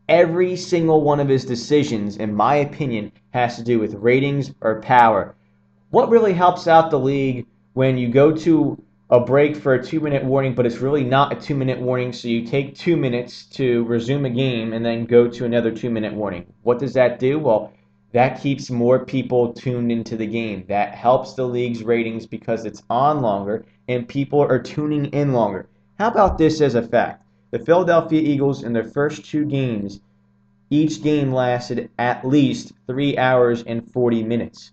Every 0.08 0.56
single 0.56 1.02
one 1.02 1.20
of 1.20 1.28
his 1.28 1.44
decisions, 1.44 2.16
in 2.16 2.34
my 2.34 2.56
opinion, 2.56 3.12
has 3.30 3.56
to 3.56 3.62
do 3.62 3.78
with 3.78 3.94
ratings 3.94 4.52
or 4.60 4.82
power. 4.82 5.34
What 5.90 6.10
really 6.10 6.32
helps 6.32 6.66
out 6.66 6.90
the 6.90 6.98
league 6.98 7.46
when 7.74 7.96
you 7.96 8.08
go 8.08 8.32
to 8.32 8.82
a 9.10 9.18
break 9.18 9.56
for 9.56 9.74
a 9.74 9.84
two 9.84 9.98
minute 9.98 10.24
warning, 10.24 10.54
but 10.54 10.66
it's 10.66 10.78
really 10.78 11.02
not 11.02 11.32
a 11.32 11.40
two 11.40 11.56
minute 11.56 11.80
warning. 11.80 12.12
So 12.12 12.28
you 12.28 12.46
take 12.46 12.76
two 12.76 12.96
minutes 12.96 13.44
to 13.46 13.84
resume 13.84 14.24
a 14.24 14.30
game 14.30 14.72
and 14.72 14.84
then 14.84 15.04
go 15.04 15.26
to 15.26 15.44
another 15.44 15.72
two 15.72 15.90
minute 15.90 16.14
warning. 16.14 16.46
What 16.62 16.78
does 16.78 16.94
that 16.94 17.18
do? 17.18 17.38
Well, 17.38 17.72
that 18.12 18.40
keeps 18.40 18.70
more 18.70 19.04
people 19.04 19.52
tuned 19.52 19.90
into 19.90 20.16
the 20.16 20.26
game. 20.26 20.64
That 20.68 20.94
helps 20.94 21.34
the 21.34 21.44
league's 21.44 21.82
ratings 21.82 22.26
because 22.26 22.64
it's 22.64 22.82
on 22.88 23.20
longer 23.20 23.64
and 23.88 24.06
people 24.06 24.40
are 24.40 24.60
tuning 24.60 25.06
in 25.06 25.32
longer. 25.32 25.68
How 25.98 26.08
about 26.08 26.38
this 26.38 26.60
as 26.60 26.76
a 26.76 26.82
fact? 26.82 27.24
The 27.50 27.58
Philadelphia 27.58 28.20
Eagles, 28.20 28.62
in 28.62 28.72
their 28.72 28.84
first 28.84 29.24
two 29.24 29.44
games, 29.44 30.00
each 30.70 31.02
game 31.02 31.32
lasted 31.32 31.90
at 31.98 32.24
least 32.24 32.72
3 32.86 33.18
hours 33.18 33.64
and 33.64 33.90
40 33.92 34.22
minutes. 34.22 34.70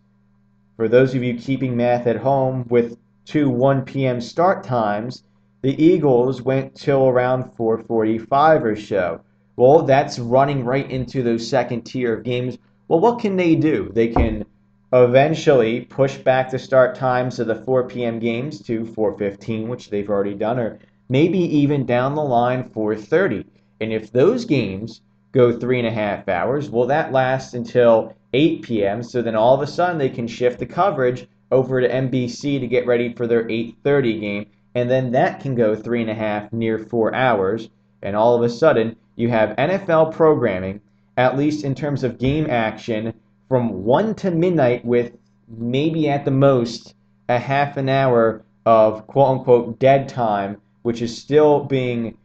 For 0.75 0.87
those 0.87 1.15
of 1.15 1.23
you 1.23 1.33
keeping 1.33 1.75
math 1.75 2.05
at 2.05 2.17
home, 2.17 2.65
with 2.69 2.97
two 3.27 3.49
1 3.49 3.83
p.m. 3.83 4.21
start 4.21 4.63
times, 4.63 5.23
the 5.61 5.83
Eagles 5.83 6.41
went 6.41 6.73
till 6.73 7.09
around 7.09 7.43
4:45 7.57 8.63
or 8.63 8.75
so. 8.77 9.19
Well, 9.57 9.81
that's 9.81 10.17
running 10.17 10.63
right 10.63 10.89
into 10.89 11.21
those 11.21 11.45
second 11.45 11.81
tier 11.81 12.13
of 12.13 12.23
games. 12.23 12.57
Well, 12.87 13.01
what 13.01 13.19
can 13.19 13.35
they 13.35 13.55
do? 13.55 13.91
They 13.93 14.07
can 14.07 14.45
eventually 14.93 15.81
push 15.81 16.15
back 16.15 16.49
the 16.49 16.57
start 16.57 16.95
times 16.95 17.37
of 17.39 17.47
the 17.47 17.55
4 17.55 17.89
p.m. 17.89 18.19
games 18.19 18.61
to 18.61 18.85
4:15, 18.85 19.67
which 19.67 19.89
they've 19.89 20.09
already 20.09 20.33
done, 20.33 20.57
or 20.57 20.79
maybe 21.09 21.39
even 21.39 21.85
down 21.85 22.15
the 22.15 22.23
line 22.23 22.69
4:30. 22.69 23.43
And 23.81 23.91
if 23.91 24.09
those 24.09 24.45
games 24.45 25.01
go 25.33 25.51
three 25.51 25.79
and 25.79 25.87
a 25.87 25.91
half 25.91 26.29
hours, 26.29 26.69
well, 26.69 26.87
that 26.87 27.11
lasts 27.11 27.53
until 27.53 28.13
8 28.33 28.61
p.m. 28.61 29.03
So 29.03 29.21
then 29.21 29.35
all 29.35 29.53
of 29.53 29.61
a 29.61 29.67
sudden 29.67 29.97
they 29.97 30.09
can 30.09 30.27
shift 30.27 30.59
the 30.59 30.65
coverage 30.65 31.27
over 31.51 31.79
to 31.79 31.87
NBC 31.87 32.59
to 32.59 32.67
get 32.67 32.85
ready 32.85 33.13
for 33.13 33.25
their 33.25 33.49
8:30 33.49 34.19
game, 34.19 34.45
and 34.75 34.89
then 34.89 35.11
that 35.11 35.39
can 35.39 35.55
go 35.55 35.75
three 35.75 36.01
and 36.01 36.09
a 36.09 36.13
half, 36.13 36.51
near 36.51 36.77
four 36.77 37.15
hours, 37.15 37.69
and 38.01 38.15
all 38.15 38.35
of 38.35 38.41
a 38.41 38.49
sudden 38.49 38.95
you 39.15 39.29
have 39.29 39.55
NFL 39.57 40.11
programming, 40.11 40.81
at 41.15 41.37
least 41.37 41.63
in 41.63 41.73
terms 41.73 42.03
of 42.03 42.17
game 42.17 42.47
action, 42.49 43.13
from 43.47 43.85
one 43.85 44.13
to 44.15 44.29
midnight 44.29 44.83
with 44.83 45.17
maybe 45.47 46.09
at 46.09 46.25
the 46.25 46.31
most 46.31 46.93
a 47.29 47.39
half 47.39 47.77
an 47.77 47.87
hour 47.87 48.41
of 48.65 49.07
quote 49.07 49.39
unquote 49.39 49.79
dead 49.79 50.09
time, 50.09 50.57
which 50.81 51.01
is 51.01 51.17
still 51.17 51.63
being 51.63 52.17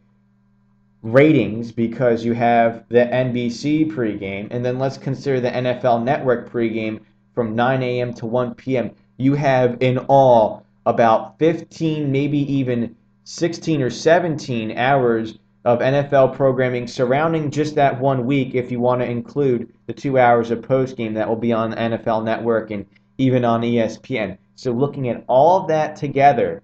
ratings 1.01 1.71
because 1.71 2.25
you 2.25 2.33
have 2.33 2.83
the 2.89 3.05
NBC 3.05 3.89
pregame, 3.89 4.47
and 4.51 4.65
then 4.65 4.79
let's 4.79 4.97
consider 4.97 5.39
the 5.39 5.49
NFL 5.49 6.03
Network 6.03 6.51
pregame 6.51 6.99
from 7.33 7.55
9 7.55 7.81
a.m. 7.81 8.13
to 8.13 8.25
1 8.25 8.55
p.m 8.55 8.91
you 9.17 9.35
have 9.35 9.77
in 9.81 9.97
all 10.09 10.65
about 10.85 11.37
15, 11.39 12.11
maybe 12.11 12.39
even 12.53 12.95
16 13.23 13.81
or 13.81 13.89
17 13.89 14.77
hours 14.77 15.37
of 15.65 15.79
NFL 15.79 16.35
programming 16.35 16.87
surrounding 16.87 17.49
just 17.49 17.75
that 17.75 17.99
one 17.99 18.25
week 18.25 18.53
if 18.53 18.69
you 18.69 18.79
want 18.79 19.01
to 19.01 19.09
include 19.09 19.71
the 19.87 19.93
two 19.93 20.19
hours 20.19 20.51
of 20.51 20.59
postgame 20.59 21.13
that 21.13 21.27
will 21.27 21.37
be 21.37 21.53
on 21.53 21.73
NFL 21.73 22.25
Network 22.25 22.71
and 22.71 22.85
even 23.17 23.45
on 23.45 23.61
ESPN. 23.61 24.37
So 24.55 24.71
looking 24.71 25.07
at 25.07 25.23
all 25.27 25.61
of 25.61 25.67
that 25.69 25.95
together, 25.95 26.61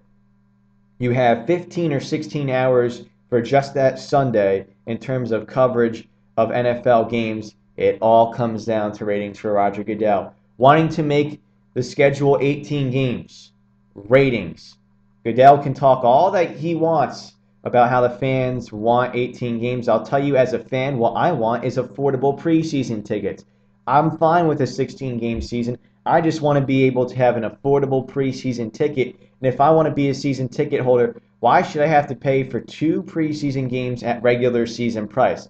you 0.98 1.12
have 1.12 1.46
15 1.46 1.94
or 1.94 2.00
16 2.00 2.50
hours 2.50 3.04
for 3.30 3.40
just 3.40 3.72
that 3.74 3.98
Sunday 3.98 4.66
in 4.86 4.98
terms 4.98 5.32
of 5.32 5.46
coverage 5.46 6.06
of 6.36 6.50
NFL 6.50 7.10
games. 7.10 7.54
It 7.76 7.96
all 8.02 8.34
comes 8.34 8.66
down 8.66 8.92
to 8.92 9.06
ratings 9.06 9.38
for 9.38 9.52
Roger 9.52 9.82
Goodell. 9.82 10.34
Wanting 10.58 10.90
to 10.90 11.02
make 11.02 11.40
the 11.72 11.82
schedule 11.82 12.36
18 12.40 12.90
games, 12.90 13.52
ratings. 13.94 14.76
Goodell 15.22 15.58
can 15.62 15.72
talk 15.72 16.02
all 16.02 16.32
that 16.32 16.56
he 16.56 16.74
wants 16.74 17.34
about 17.62 17.90
how 17.90 18.00
the 18.00 18.10
fans 18.10 18.72
want 18.72 19.14
18 19.14 19.60
games. 19.60 19.88
I'll 19.88 20.04
tell 20.04 20.22
you, 20.22 20.36
as 20.36 20.52
a 20.52 20.58
fan, 20.58 20.98
what 20.98 21.12
I 21.12 21.30
want 21.30 21.64
is 21.64 21.76
affordable 21.76 22.38
preseason 22.38 23.04
tickets. 23.04 23.44
I'm 23.86 24.18
fine 24.18 24.48
with 24.48 24.60
a 24.62 24.66
16 24.66 25.18
game 25.18 25.40
season. 25.40 25.78
I 26.06 26.20
just 26.20 26.40
want 26.40 26.58
to 26.58 26.64
be 26.64 26.84
able 26.84 27.06
to 27.06 27.16
have 27.16 27.36
an 27.36 27.44
affordable 27.44 28.08
preseason 28.08 28.72
ticket. 28.72 29.14
And 29.18 29.52
if 29.52 29.60
I 29.60 29.70
want 29.70 29.86
to 29.86 29.94
be 29.94 30.08
a 30.08 30.14
season 30.14 30.48
ticket 30.48 30.80
holder, 30.80 31.20
why 31.38 31.62
should 31.62 31.82
I 31.82 31.86
have 31.86 32.08
to 32.08 32.16
pay 32.16 32.42
for 32.42 32.60
two 32.60 33.02
preseason 33.04 33.68
games 33.68 34.02
at 34.02 34.22
regular 34.22 34.66
season 34.66 35.06
price? 35.06 35.48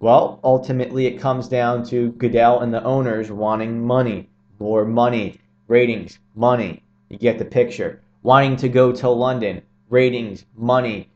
Well, 0.00 0.40
ultimately, 0.42 1.06
it 1.06 1.20
comes 1.20 1.48
down 1.48 1.84
to 1.86 2.12
Goodell 2.12 2.60
and 2.60 2.72
the 2.72 2.82
owners 2.84 3.30
wanting 3.30 3.86
money, 3.86 4.30
more 4.58 4.84
money 4.84 5.40
ratings, 5.68 6.18
money. 6.34 6.82
You 7.08 7.18
get 7.18 7.38
the 7.38 7.44
picture. 7.44 8.00
Wanting 8.22 8.56
to 8.56 8.68
go 8.68 8.92
to 8.92 9.08
London, 9.08 9.62
ratings, 9.88 10.44
money. 10.56 11.08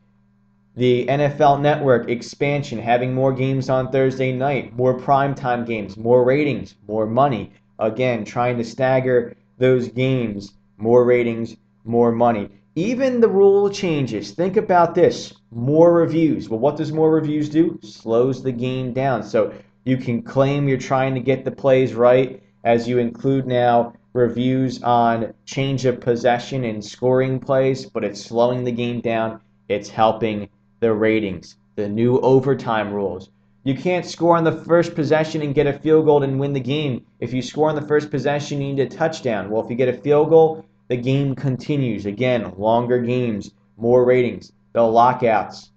The 0.76 1.06
NFL 1.06 1.60
network 1.60 2.10
expansion, 2.10 2.78
having 2.78 3.14
more 3.14 3.32
games 3.32 3.70
on 3.70 3.90
Thursday 3.90 4.32
night, 4.32 4.76
more 4.76 4.98
primetime 4.98 5.66
games, 5.66 5.96
more 5.96 6.24
ratings, 6.24 6.74
more 6.86 7.06
money. 7.06 7.52
Again, 7.78 8.24
trying 8.24 8.58
to 8.58 8.64
stagger 8.64 9.36
those 9.58 9.88
games, 9.88 10.52
more 10.76 11.04
ratings, 11.04 11.56
more 11.84 12.12
money. 12.12 12.50
Even 12.74 13.20
the 13.20 13.28
rule 13.28 13.70
changes. 13.70 14.32
Think 14.32 14.58
about 14.58 14.94
this 14.94 15.32
more 15.50 15.94
reviews. 15.94 16.48
Well, 16.50 16.60
what 16.60 16.76
does 16.76 16.92
more 16.92 17.10
reviews 17.10 17.48
do? 17.48 17.78
Slows 17.82 18.42
the 18.42 18.52
game 18.52 18.92
down. 18.92 19.22
So 19.22 19.54
you 19.84 19.96
can 19.96 20.20
claim 20.22 20.68
you're 20.68 20.76
trying 20.76 21.14
to 21.14 21.20
get 21.20 21.44
the 21.44 21.50
plays 21.50 21.94
right 21.94 22.42
as 22.64 22.86
you 22.86 22.98
include 22.98 23.46
now 23.46 23.94
reviews 24.16 24.82
on 24.82 25.34
change 25.44 25.84
of 25.84 26.00
possession 26.00 26.64
and 26.64 26.84
scoring 26.84 27.38
plays, 27.38 27.86
but 27.86 28.02
it's 28.02 28.24
slowing 28.24 28.64
the 28.64 28.72
game 28.72 29.00
down. 29.00 29.40
It's 29.68 29.88
helping 29.88 30.48
the 30.80 30.92
ratings. 30.92 31.56
The 31.76 31.88
new 31.88 32.18
overtime 32.20 32.92
rules. 32.92 33.30
You 33.64 33.74
can't 33.74 34.06
score 34.06 34.36
on 34.36 34.44
the 34.44 34.64
first 34.64 34.94
possession 34.94 35.42
and 35.42 35.54
get 35.54 35.66
a 35.66 35.78
field 35.78 36.06
goal 36.06 36.22
and 36.22 36.40
win 36.40 36.52
the 36.52 36.60
game. 36.60 37.04
If 37.20 37.32
you 37.32 37.42
score 37.42 37.68
on 37.68 37.74
the 37.74 37.86
first 37.86 38.10
possession, 38.10 38.60
you 38.60 38.74
need 38.74 38.82
a 38.82 38.88
touchdown. 38.88 39.50
Well, 39.50 39.62
if 39.62 39.70
you 39.70 39.76
get 39.76 39.88
a 39.88 40.00
field 40.00 40.30
goal, 40.30 40.64
the 40.88 40.96
game 40.96 41.34
continues. 41.34 42.06
Again, 42.06 42.52
longer 42.56 43.00
games, 43.00 43.50
more 43.76 44.04
ratings. 44.04 44.52
The 44.72 44.82
lockouts. 44.82 45.70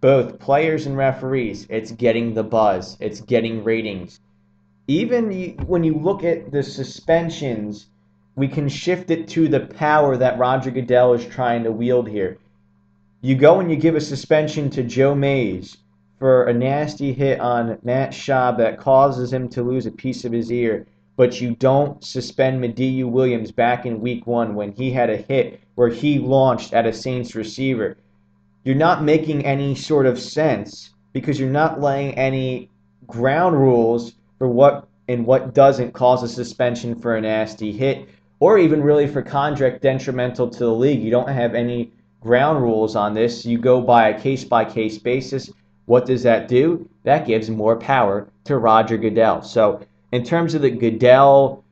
Both 0.00 0.38
players 0.38 0.86
and 0.86 0.96
referees, 0.96 1.66
it's 1.70 1.90
getting 1.92 2.34
the 2.34 2.44
buzz, 2.44 2.96
it's 3.00 3.20
getting 3.20 3.64
ratings 3.64 4.20
even 4.88 5.56
when 5.66 5.82
you 5.82 5.94
look 5.94 6.22
at 6.22 6.52
the 6.52 6.62
suspensions, 6.62 7.86
we 8.36 8.46
can 8.46 8.68
shift 8.68 9.10
it 9.10 9.26
to 9.28 9.48
the 9.48 9.60
power 9.60 10.16
that 10.16 10.38
Roger 10.38 10.70
Goodell 10.70 11.14
is 11.14 11.26
trying 11.26 11.64
to 11.64 11.72
wield 11.72 12.08
here. 12.08 12.38
You 13.20 13.34
go 13.34 13.58
and 13.60 13.70
you 13.70 13.76
give 13.76 13.96
a 13.96 14.00
suspension 14.00 14.70
to 14.70 14.82
Joe 14.84 15.14
Mays 15.14 15.78
for 16.18 16.44
a 16.44 16.54
nasty 16.54 17.12
hit 17.12 17.40
on 17.40 17.78
Matt 17.82 18.10
Schaub 18.12 18.58
that 18.58 18.78
causes 18.78 19.32
him 19.32 19.48
to 19.50 19.62
lose 19.62 19.86
a 19.86 19.90
piece 19.90 20.24
of 20.24 20.32
his 20.32 20.52
ear, 20.52 20.86
but 21.16 21.40
you 21.40 21.56
don't 21.56 22.04
suspend 22.04 22.60
Madieu 22.60 23.08
Williams 23.08 23.50
back 23.50 23.86
in 23.86 24.00
week 24.00 24.26
one 24.26 24.54
when 24.54 24.70
he 24.72 24.92
had 24.92 25.10
a 25.10 25.16
hit 25.16 25.60
where 25.74 25.88
he 25.88 26.18
launched 26.18 26.72
at 26.72 26.86
a 26.86 26.92
Saints 26.92 27.34
receiver. 27.34 27.96
You're 28.64 28.74
not 28.74 29.02
making 29.02 29.44
any 29.44 29.74
sort 29.74 30.06
of 30.06 30.20
sense 30.20 30.90
because 31.12 31.40
you're 31.40 31.50
not 31.50 31.80
laying 31.80 32.14
any 32.14 32.70
ground 33.06 33.56
rules 33.56 34.12
for 34.38 34.48
what 34.48 34.88
and 35.08 35.24
what 35.24 35.54
doesn't 35.54 35.92
cause 35.92 36.22
a 36.22 36.28
suspension 36.28 36.94
for 36.94 37.16
a 37.16 37.20
nasty 37.20 37.72
hit, 37.72 38.08
or 38.40 38.58
even 38.58 38.82
really 38.82 39.06
for 39.06 39.22
conduct 39.22 39.82
detrimental 39.82 40.48
to 40.50 40.58
the 40.58 40.72
league. 40.72 41.00
You 41.00 41.10
don't 41.10 41.28
have 41.28 41.54
any 41.54 41.92
ground 42.20 42.62
rules 42.62 42.96
on 42.96 43.14
this. 43.14 43.46
You 43.46 43.58
go 43.58 43.80
by 43.80 44.08
a 44.08 44.20
case 44.20 44.44
by 44.44 44.64
case 44.64 44.98
basis. 44.98 45.50
What 45.86 46.06
does 46.06 46.24
that 46.24 46.48
do? 46.48 46.88
That 47.04 47.26
gives 47.26 47.48
more 47.48 47.76
power 47.76 48.28
to 48.44 48.58
Roger 48.58 48.96
Goodell. 48.96 49.42
So, 49.42 49.80
in 50.12 50.24
terms 50.24 50.54
of 50.54 50.62
the 50.62 50.70
Goodell 50.70 51.64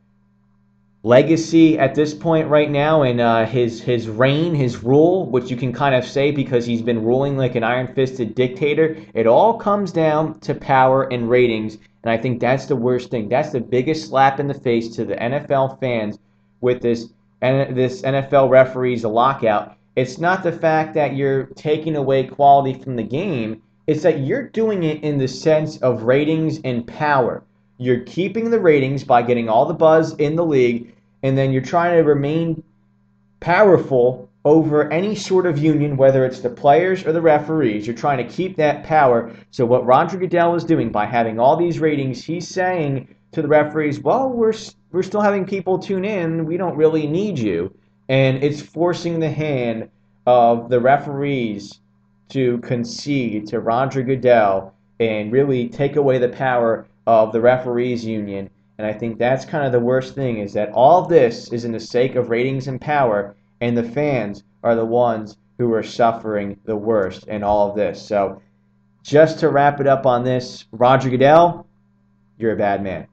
legacy 1.04 1.78
at 1.78 1.94
this 1.94 2.14
point 2.14 2.48
right 2.48 2.70
now 2.70 3.02
and 3.02 3.20
uh, 3.20 3.44
his 3.44 3.80
his 3.80 4.08
reign, 4.08 4.54
his 4.54 4.82
rule, 4.82 5.26
which 5.26 5.50
you 5.50 5.56
can 5.56 5.72
kind 5.72 5.94
of 5.94 6.04
say 6.04 6.30
because 6.30 6.64
he's 6.64 6.80
been 6.80 7.04
ruling 7.04 7.36
like 7.36 7.54
an 7.54 7.62
iron-fisted 7.62 8.34
dictator. 8.34 8.96
It 9.12 9.26
all 9.26 9.58
comes 9.58 9.92
down 9.92 10.40
to 10.40 10.54
power 10.54 11.04
and 11.12 11.28
ratings, 11.28 11.76
and 12.02 12.10
I 12.10 12.16
think 12.16 12.40
that's 12.40 12.66
the 12.66 12.76
worst 12.76 13.10
thing. 13.10 13.28
That's 13.28 13.52
the 13.52 13.60
biggest 13.60 14.08
slap 14.08 14.40
in 14.40 14.48
the 14.48 14.54
face 14.54 14.96
to 14.96 15.04
the 15.04 15.16
NFL 15.16 15.78
fans 15.78 16.18
with 16.62 16.80
this 16.80 17.10
and 17.42 17.76
this 17.76 18.00
NFL 18.00 18.48
referees 18.48 19.04
lockout. 19.04 19.76
It's 19.96 20.18
not 20.18 20.42
the 20.42 20.52
fact 20.52 20.94
that 20.94 21.14
you're 21.14 21.44
taking 21.54 21.96
away 21.96 22.24
quality 22.24 22.82
from 22.82 22.96
the 22.96 23.02
game. 23.02 23.62
It's 23.86 24.02
that 24.02 24.20
you're 24.20 24.48
doing 24.48 24.82
it 24.82 25.04
in 25.04 25.18
the 25.18 25.28
sense 25.28 25.76
of 25.76 26.04
ratings 26.04 26.60
and 26.64 26.86
power. 26.86 27.44
You're 27.76 28.00
keeping 28.00 28.50
the 28.50 28.60
ratings 28.60 29.04
by 29.04 29.22
getting 29.22 29.48
all 29.48 29.66
the 29.66 29.74
buzz 29.74 30.14
in 30.14 30.36
the 30.36 30.44
league, 30.44 30.93
and 31.24 31.36
then 31.38 31.50
you're 31.50 31.62
trying 31.62 31.96
to 31.96 32.02
remain 32.02 32.62
powerful 33.40 34.28
over 34.44 34.92
any 34.92 35.14
sort 35.14 35.46
of 35.46 35.56
union, 35.56 35.96
whether 35.96 36.26
it's 36.26 36.40
the 36.40 36.50
players 36.50 37.06
or 37.06 37.12
the 37.12 37.22
referees. 37.22 37.86
You're 37.86 37.96
trying 37.96 38.18
to 38.18 38.32
keep 38.32 38.58
that 38.58 38.84
power. 38.84 39.32
So 39.50 39.64
what 39.64 39.86
Roger 39.86 40.18
Goodell 40.18 40.54
is 40.54 40.64
doing 40.64 40.92
by 40.92 41.06
having 41.06 41.40
all 41.40 41.56
these 41.56 41.80
ratings, 41.80 42.22
he's 42.22 42.46
saying 42.46 43.08
to 43.32 43.40
the 43.40 43.48
referees, 43.48 44.00
"Well, 44.00 44.28
we're 44.28 44.52
we're 44.92 45.02
still 45.02 45.22
having 45.22 45.46
people 45.46 45.78
tune 45.78 46.04
in. 46.04 46.44
We 46.44 46.58
don't 46.58 46.76
really 46.76 47.06
need 47.06 47.38
you." 47.38 47.72
And 48.10 48.44
it's 48.44 48.60
forcing 48.60 49.18
the 49.18 49.30
hand 49.30 49.88
of 50.26 50.68
the 50.68 50.78
referees 50.78 51.80
to 52.28 52.58
concede 52.58 53.46
to 53.46 53.60
Roger 53.60 54.02
Goodell 54.02 54.74
and 55.00 55.32
really 55.32 55.68
take 55.68 55.96
away 55.96 56.18
the 56.18 56.28
power 56.28 56.86
of 57.06 57.32
the 57.32 57.40
referees 57.40 58.04
union. 58.04 58.50
And 58.78 58.86
I 58.86 58.92
think 58.92 59.18
that's 59.18 59.44
kind 59.44 59.64
of 59.64 59.72
the 59.72 59.80
worst 59.80 60.14
thing 60.14 60.38
is 60.38 60.52
that 60.54 60.72
all 60.72 61.02
this 61.06 61.52
is 61.52 61.64
in 61.64 61.72
the 61.72 61.80
sake 61.80 62.16
of 62.16 62.30
ratings 62.30 62.66
and 62.66 62.80
power 62.80 63.36
and 63.60 63.76
the 63.76 63.82
fans 63.82 64.42
are 64.62 64.74
the 64.74 64.84
ones 64.84 65.36
who 65.58 65.72
are 65.72 65.82
suffering 65.82 66.58
the 66.64 66.76
worst 66.76 67.28
in 67.28 67.42
all 67.42 67.70
of 67.70 67.76
this. 67.76 68.04
So, 68.04 68.42
just 69.02 69.38
to 69.40 69.50
wrap 69.50 69.80
it 69.80 69.86
up 69.86 70.06
on 70.06 70.24
this, 70.24 70.64
Roger 70.72 71.10
Goodell, 71.10 71.66
you're 72.38 72.52
a 72.52 72.56
bad 72.56 72.82
man. 72.82 73.06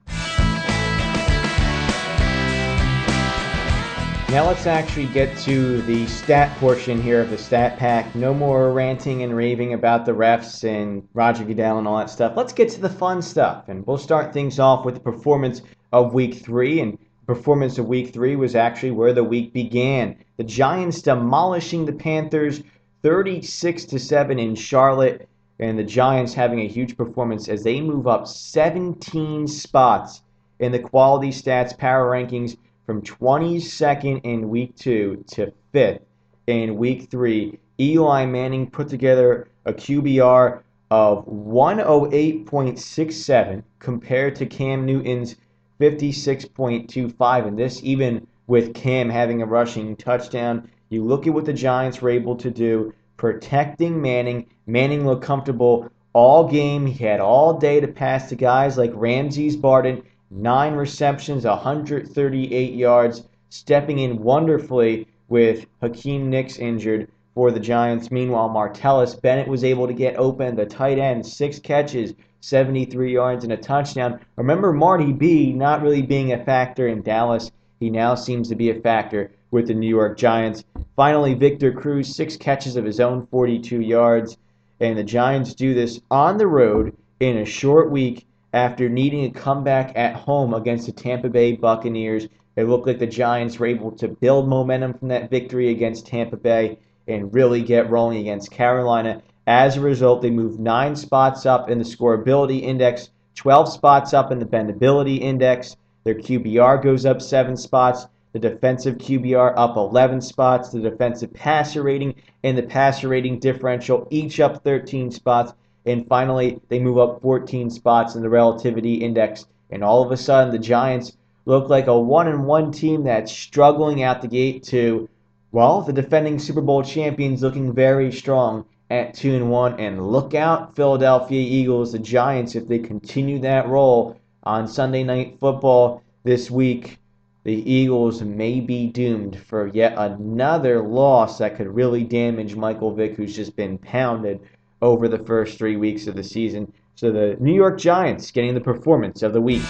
Now 4.31 4.47
let's 4.47 4.65
actually 4.65 5.07
get 5.07 5.37
to 5.39 5.81
the 5.81 6.07
stat 6.07 6.57
portion 6.57 7.01
here 7.01 7.19
of 7.19 7.29
the 7.29 7.37
stat 7.37 7.77
pack. 7.77 8.15
No 8.15 8.33
more 8.33 8.71
ranting 8.71 9.23
and 9.23 9.35
raving 9.35 9.73
about 9.73 10.05
the 10.05 10.13
refs 10.13 10.63
and 10.63 11.05
Roger 11.13 11.43
Goodell 11.43 11.79
and 11.79 11.85
all 11.85 11.97
that 11.97 12.09
stuff. 12.09 12.37
Let's 12.37 12.53
get 12.53 12.69
to 12.69 12.79
the 12.79 12.87
fun 12.87 13.21
stuff. 13.21 13.67
And 13.67 13.85
we'll 13.85 13.97
start 13.97 14.31
things 14.31 14.57
off 14.57 14.85
with 14.85 14.93
the 14.93 15.01
performance 15.01 15.63
of 15.91 16.13
week 16.13 16.35
three. 16.35 16.79
And 16.79 16.97
performance 17.27 17.77
of 17.77 17.87
week 17.87 18.13
three 18.13 18.37
was 18.37 18.55
actually 18.55 18.91
where 18.91 19.11
the 19.11 19.21
week 19.21 19.51
began. 19.51 20.15
The 20.37 20.45
Giants 20.45 21.01
demolishing 21.01 21.85
the 21.85 21.91
Panthers 21.91 22.63
36 23.03 23.83
to 23.83 23.99
7 23.99 24.39
in 24.39 24.55
Charlotte, 24.55 25.27
and 25.59 25.77
the 25.77 25.83
Giants 25.83 26.33
having 26.33 26.61
a 26.61 26.69
huge 26.69 26.95
performance 26.95 27.49
as 27.49 27.63
they 27.65 27.81
move 27.81 28.07
up 28.07 28.25
17 28.27 29.45
spots 29.49 30.21
in 30.59 30.71
the 30.71 30.79
quality 30.79 31.31
stats 31.31 31.77
power 31.77 32.09
rankings 32.09 32.55
from 32.91 33.01
22nd 33.03 34.19
in 34.25 34.49
week 34.49 34.75
two 34.75 35.23
to 35.25 35.53
5th 35.73 36.01
in 36.47 36.75
week 36.75 37.09
three. 37.09 37.57
Eli 37.79 38.25
Manning 38.25 38.69
put 38.69 38.89
together 38.89 39.47
a 39.63 39.71
QBR 39.71 40.59
of 40.89 41.25
108.67 41.25 43.63
compared 43.79 44.35
to 44.35 44.45
Cam 44.45 44.85
Newton's 44.85 45.37
56.25, 45.79 47.47
and 47.47 47.57
this 47.57 47.81
even 47.81 48.27
with 48.47 48.73
Cam 48.73 49.09
having 49.09 49.41
a 49.41 49.45
rushing 49.45 49.95
touchdown. 49.95 50.69
You 50.89 51.05
look 51.05 51.27
at 51.27 51.33
what 51.33 51.45
the 51.45 51.53
Giants 51.53 52.01
were 52.01 52.09
able 52.09 52.35
to 52.35 52.51
do, 52.51 52.93
protecting 53.15 54.01
Manning. 54.01 54.47
Manning 54.67 55.07
looked 55.07 55.23
comfortable 55.23 55.89
all 56.11 56.49
game. 56.49 56.85
He 56.85 57.05
had 57.05 57.21
all 57.21 57.57
day 57.57 57.79
to 57.79 57.87
pass 57.87 58.27
to 58.27 58.35
guys 58.35 58.77
like 58.77 58.91
Ramses 58.93 59.55
Barden, 59.55 60.03
nine 60.31 60.73
receptions, 60.73 61.43
138 61.43 62.73
yards, 62.73 63.23
stepping 63.49 63.99
in 63.99 64.23
wonderfully 64.23 65.07
with 65.27 65.65
Hakeem 65.81 66.29
Nicks 66.29 66.57
injured 66.57 67.09
for 67.35 67.51
the 67.51 67.59
Giants. 67.59 68.11
Meanwhile, 68.11 68.49
Martellus 68.49 69.19
Bennett 69.21 69.47
was 69.47 69.63
able 69.63 69.87
to 69.87 69.93
get 69.93 70.17
open. 70.17 70.55
The 70.55 70.65
tight 70.65 70.97
end, 70.97 71.25
six 71.25 71.59
catches, 71.59 72.13
73 72.39 73.13
yards 73.13 73.43
and 73.43 73.53
a 73.53 73.57
touchdown. 73.57 74.19
Remember 74.35 74.73
Marty 74.73 75.11
B 75.13 75.53
not 75.53 75.81
really 75.81 76.01
being 76.01 76.31
a 76.31 76.43
factor 76.43 76.87
in 76.87 77.01
Dallas. 77.01 77.51
He 77.79 77.89
now 77.89 78.15
seems 78.15 78.49
to 78.49 78.55
be 78.55 78.69
a 78.69 78.81
factor 78.81 79.31
with 79.51 79.67
the 79.67 79.73
New 79.73 79.87
York 79.87 80.17
Giants. 80.17 80.63
Finally, 80.95 81.33
Victor 81.33 81.71
Cruz, 81.71 82.15
six 82.15 82.37
catches 82.37 82.75
of 82.75 82.85
his 82.85 82.99
own 82.99 83.27
42 83.27 83.81
yards. 83.81 84.37
And 84.79 84.97
the 84.97 85.03
Giants 85.03 85.53
do 85.53 85.73
this 85.73 85.99
on 86.09 86.37
the 86.37 86.47
road 86.47 86.95
in 87.19 87.37
a 87.37 87.45
short 87.45 87.91
week 87.91 88.25
after 88.53 88.89
needing 88.89 89.25
a 89.25 89.31
comeback 89.31 89.93
at 89.95 90.15
home 90.15 90.53
against 90.53 90.85
the 90.85 90.91
Tampa 90.91 91.29
Bay 91.29 91.53
Buccaneers. 91.53 92.27
It 92.55 92.65
looked 92.65 92.87
like 92.87 92.99
the 92.99 93.07
Giants 93.07 93.57
were 93.57 93.67
able 93.67 93.91
to 93.93 94.09
build 94.09 94.47
momentum 94.47 94.93
from 94.93 95.07
that 95.07 95.29
victory 95.29 95.69
against 95.69 96.07
Tampa 96.07 96.37
Bay 96.37 96.77
and 97.07 97.33
really 97.33 97.61
get 97.61 97.89
rolling 97.89 98.19
against 98.19 98.51
Carolina. 98.51 99.21
As 99.47 99.77
a 99.77 99.81
result, 99.81 100.21
they 100.21 100.29
moved 100.29 100.59
nine 100.59 100.95
spots 100.95 101.45
up 101.45 101.69
in 101.69 101.79
the 101.79 101.85
scoreability 101.85 102.61
index, 102.61 103.09
12 103.35 103.71
spots 103.71 104.13
up 104.13 104.31
in 104.31 104.39
the 104.39 104.45
bendability 104.45 105.19
index. 105.19 105.75
Their 106.03 106.15
QBR 106.15 106.83
goes 106.83 107.05
up 107.05 107.21
seven 107.21 107.55
spots. 107.55 108.07
The 108.33 108.39
defensive 108.39 108.97
QBR 108.97 109.53
up 109.57 109.77
11 109.77 110.21
spots. 110.21 110.69
The 110.69 110.79
defensive 110.79 111.33
passer 111.33 111.83
rating 111.83 112.15
and 112.43 112.57
the 112.57 112.63
passer 112.63 113.07
rating 113.07 113.39
differential 113.39 114.07
each 114.09 114.39
up 114.39 114.63
13 114.63 115.11
spots. 115.11 115.53
And 115.85 116.07
finally, 116.07 116.59
they 116.69 116.79
move 116.79 116.97
up 116.97 117.21
14 117.21 117.69
spots 117.69 118.15
in 118.15 118.21
the 118.21 118.29
relativity 118.29 118.95
index. 118.95 119.45
And 119.69 119.83
all 119.83 120.03
of 120.03 120.11
a 120.11 120.17
sudden, 120.17 120.51
the 120.51 120.59
Giants 120.59 121.17
look 121.45 121.69
like 121.69 121.87
a 121.87 121.99
one 121.99 122.27
and 122.27 122.45
one 122.45 122.71
team 122.71 123.03
that's 123.03 123.31
struggling 123.31 124.03
out 124.03 124.21
the 124.21 124.27
gate 124.27 124.63
to, 124.63 125.09
well, 125.51 125.81
the 125.81 125.93
defending 125.93 126.39
Super 126.39 126.61
Bowl 126.61 126.83
champions 126.83 127.41
looking 127.41 127.73
very 127.73 128.11
strong 128.11 128.65
at 128.91 129.13
2 129.13 129.35
and 129.35 129.49
1 129.49 129.79
and 129.79 130.11
look 130.11 130.35
out 130.35 130.75
Philadelphia 130.75 131.39
Eagles 131.39 131.93
the 131.93 131.99
Giants 131.99 132.55
if 132.55 132.67
they 132.67 132.77
continue 132.77 133.39
that 133.39 133.69
roll 133.69 134.17
on 134.43 134.67
Sunday 134.67 135.01
night 135.01 135.37
football 135.39 136.03
this 136.23 136.51
week 136.51 136.99
the 137.43 137.71
Eagles 137.71 138.21
may 138.21 138.59
be 138.59 138.87
doomed 138.87 139.39
for 139.39 139.67
yet 139.67 139.93
another 139.95 140.83
loss 140.83 141.37
that 141.37 141.55
could 141.55 141.73
really 141.73 142.03
damage 142.03 142.55
Michael 142.57 142.93
Vick 142.93 143.15
who's 143.15 143.33
just 143.33 143.55
been 143.55 143.77
pounded 143.77 144.41
over 144.81 145.07
the 145.07 145.19
first 145.19 145.57
3 145.57 145.77
weeks 145.77 146.07
of 146.07 146.15
the 146.15 146.23
season 146.23 146.71
so 146.95 147.11
the 147.11 147.37
New 147.39 147.53
York 147.53 147.79
Giants 147.79 148.31
getting 148.31 148.53
the 148.53 148.61
performance 148.61 149.23
of 149.23 149.33
the 149.33 149.41
week 149.41 149.63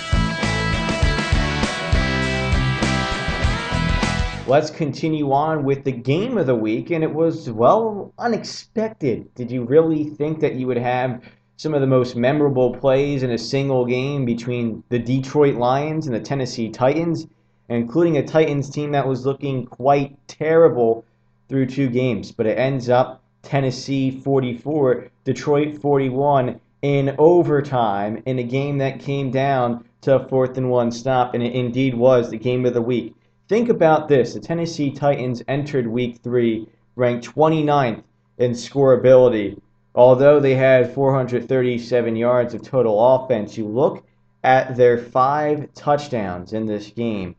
let's 4.52 4.69
continue 4.69 5.32
on 5.32 5.63
with 5.63 5.86
the 5.86 5.91
game 5.93 6.38
of 6.38 6.45
the 6.45 6.56
week. 6.56 6.89
And 6.89 7.06
it 7.06 7.13
was, 7.13 7.50
well, 7.50 8.13
unexpected. 8.19 9.34
Did 9.34 9.50
you 9.50 9.63
really 9.63 10.04
think 10.04 10.41
that 10.41 10.56
you 10.56 10.67
would 10.67 10.76
have 10.76 11.21
some 11.56 11.74
of 11.74 11.80
the 11.80 11.88
most 11.88 12.17
memorable 12.17 12.76
plays 12.76 13.24
in 13.24 13.32
a 13.32 13.38
single 13.38 13.86
game 13.86 14.26
between 14.26 14.84
the 14.89 15.00
Detroit 15.00 15.56
Lions 15.56 16.06
and 16.06 16.13
the 16.13 16.19
Tennessee 16.19 16.69
Titans, 16.69 17.28
including 17.69 18.17
a 18.17 18.28
Titans 18.28 18.69
team 18.69 18.91
that 18.91 19.08
was 19.08 19.26
looking 19.26 19.65
quite 19.67 20.17
terrible 20.28 21.06
through 21.47 21.67
two 21.67 21.88
games? 21.88 22.34
But 22.34 22.45
it 22.45 22.58
ends 22.58 22.89
up 22.89 23.21
Tennessee 23.43 24.12
44, 24.12 25.08
Detroit 25.23 25.82
41 25.82 26.60
in 26.82 27.15
overtime 27.17 28.21
in 28.25 28.39
a 28.39 28.43
game 28.43 28.77
that 28.80 28.99
came 28.99 29.32
down 29.32 29.86
to 30.01 30.15
a 30.15 30.27
fourth 30.27 30.58
and 30.58 30.69
one 30.69 30.91
stop, 30.91 31.34
and 31.34 31.43
it 31.43 31.54
indeed 31.54 31.93
was 31.93 32.30
the 32.30 32.38
game 32.38 32.65
of 32.65 32.73
the 32.73 32.82
week. 32.82 33.15
Think 33.47 33.69
about 33.69 34.08
this. 34.08 34.34
The 34.34 34.39
Tennessee 34.39 34.91
Titans 34.91 35.43
entered 35.47 35.88
week 35.88 36.19
three 36.23 36.67
ranked 36.95 37.27
29th 37.27 38.04
in 38.38 38.51
scoreability. 38.51 39.60
Although 39.93 40.39
they 40.39 40.56
had 40.56 40.93
437 40.93 42.15
yards 42.15 42.54
of 42.54 42.62
total 42.62 43.15
offense, 43.15 43.58
you 43.58 43.67
look 43.67 44.06
at 44.43 44.75
their 44.75 44.97
five 44.97 45.71
touchdowns 45.73 46.54
in 46.54 46.65
this 46.65 46.89
game. 46.91 47.36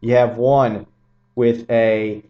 You 0.00 0.14
have 0.14 0.36
one 0.36 0.86
with 1.34 1.68
a 1.70 2.22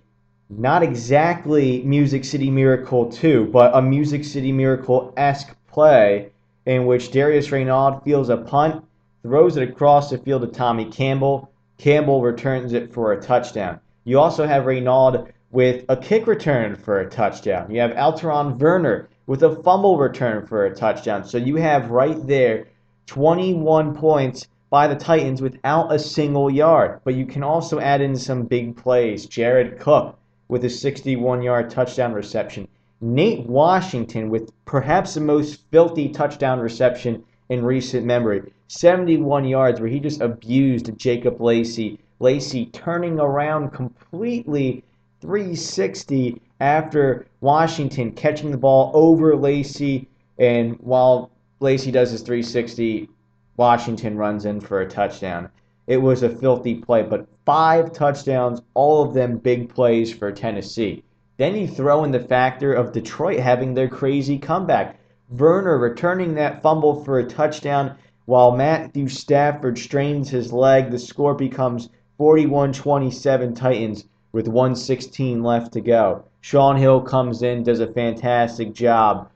not 0.50 0.82
exactly 0.82 1.82
Music 1.84 2.24
City 2.24 2.50
Miracle 2.50 3.10
2, 3.10 3.46
but 3.46 3.74
a 3.74 3.80
Music 3.80 4.24
City 4.24 4.52
Miracle 4.52 5.12
esque 5.16 5.56
play 5.66 6.30
in 6.66 6.86
which 6.86 7.10
Darius 7.10 7.48
Reynaud 7.48 8.02
feels 8.04 8.28
a 8.28 8.36
punt, 8.36 8.84
throws 9.22 9.56
it 9.56 9.68
across 9.68 10.10
the 10.10 10.18
field 10.18 10.42
to 10.42 10.48
Tommy 10.48 10.84
Campbell, 10.84 11.50
Campbell 11.78 12.22
returns 12.22 12.72
it 12.72 12.92
for 12.92 13.12
a 13.12 13.20
touchdown. 13.20 13.80
You 14.04 14.20
also 14.20 14.46
have 14.46 14.64
Reynaud 14.66 15.26
with 15.50 15.84
a 15.88 15.96
kick 15.96 16.26
return 16.26 16.76
for 16.76 17.00
a 17.00 17.08
touchdown. 17.08 17.70
You 17.70 17.80
have 17.80 17.92
Alterraun 17.92 18.56
Verner 18.56 19.08
with 19.26 19.42
a 19.42 19.56
fumble 19.62 19.98
return 19.98 20.46
for 20.46 20.66
a 20.66 20.74
touchdown. 20.74 21.24
So 21.24 21.38
you 21.38 21.56
have 21.56 21.90
right 21.90 22.26
there 22.26 22.66
21 23.06 23.94
points 23.94 24.46
by 24.68 24.88
the 24.88 24.96
Titans 24.96 25.40
without 25.40 25.92
a 25.92 25.98
single 25.98 26.50
yard. 26.50 27.00
But 27.04 27.14
you 27.14 27.24
can 27.24 27.42
also 27.42 27.80
add 27.80 28.00
in 28.00 28.16
some 28.16 28.44
big 28.44 28.76
plays. 28.76 29.26
Jared 29.26 29.78
Cook 29.78 30.18
with 30.48 30.64
a 30.64 30.70
61 30.70 31.42
yard 31.42 31.70
touchdown 31.70 32.12
reception. 32.12 32.68
Nate 33.00 33.46
Washington 33.46 34.30
with 34.30 34.50
perhaps 34.64 35.14
the 35.14 35.20
most 35.20 35.60
filthy 35.70 36.08
touchdown 36.08 36.60
reception 36.60 37.22
in 37.48 37.64
recent 37.64 38.06
memory. 38.06 38.52
71 38.68 39.44
yards 39.44 39.80
where 39.80 39.88
he 39.88 40.00
just 40.00 40.20
abused 40.20 40.96
Jacob 40.98 41.40
Lacey. 41.40 41.98
Lacey 42.20 42.66
turning 42.66 43.20
around 43.20 43.70
completely 43.70 44.82
360 45.20 46.40
after 46.60 47.26
Washington 47.40 48.12
catching 48.12 48.50
the 48.50 48.56
ball 48.56 48.90
over 48.94 49.36
Lacey. 49.36 50.08
And 50.38 50.76
while 50.80 51.30
Lacey 51.60 51.90
does 51.90 52.10
his 52.10 52.22
360, 52.22 53.08
Washington 53.56 54.16
runs 54.16 54.44
in 54.44 54.60
for 54.60 54.80
a 54.80 54.88
touchdown. 54.88 55.50
It 55.86 55.98
was 55.98 56.22
a 56.22 56.28
filthy 56.28 56.76
play. 56.76 57.02
But 57.02 57.26
five 57.44 57.92
touchdowns, 57.92 58.62
all 58.72 59.02
of 59.02 59.12
them 59.12 59.38
big 59.38 59.74
plays 59.74 60.12
for 60.12 60.32
Tennessee. 60.32 61.02
Then 61.36 61.56
you 61.56 61.68
throw 61.68 62.04
in 62.04 62.12
the 62.12 62.20
factor 62.20 62.72
of 62.72 62.92
Detroit 62.92 63.40
having 63.40 63.74
their 63.74 63.88
crazy 63.88 64.38
comeback. 64.38 64.98
Verner 65.30 65.76
returning 65.76 66.34
that 66.34 66.62
fumble 66.62 67.04
for 67.04 67.18
a 67.18 67.28
touchdown 67.28 67.96
while 68.26 68.56
Matthew 68.56 69.08
Stafford 69.08 69.78
strains 69.78 70.30
his 70.30 70.52
leg. 70.52 70.90
The 70.90 70.98
score 70.98 71.34
becomes 71.34 71.90
41 72.18 72.72
27 72.72 73.54
Titans 73.54 74.04
with 74.32 74.48
116 74.48 75.42
left 75.42 75.72
to 75.72 75.80
go. 75.80 76.24
Shaun 76.40 76.76
Hill 76.76 77.00
comes 77.02 77.42
in, 77.42 77.62
does 77.62 77.80
a 77.80 77.86
fantastic 77.86 78.72
job. 78.72 79.28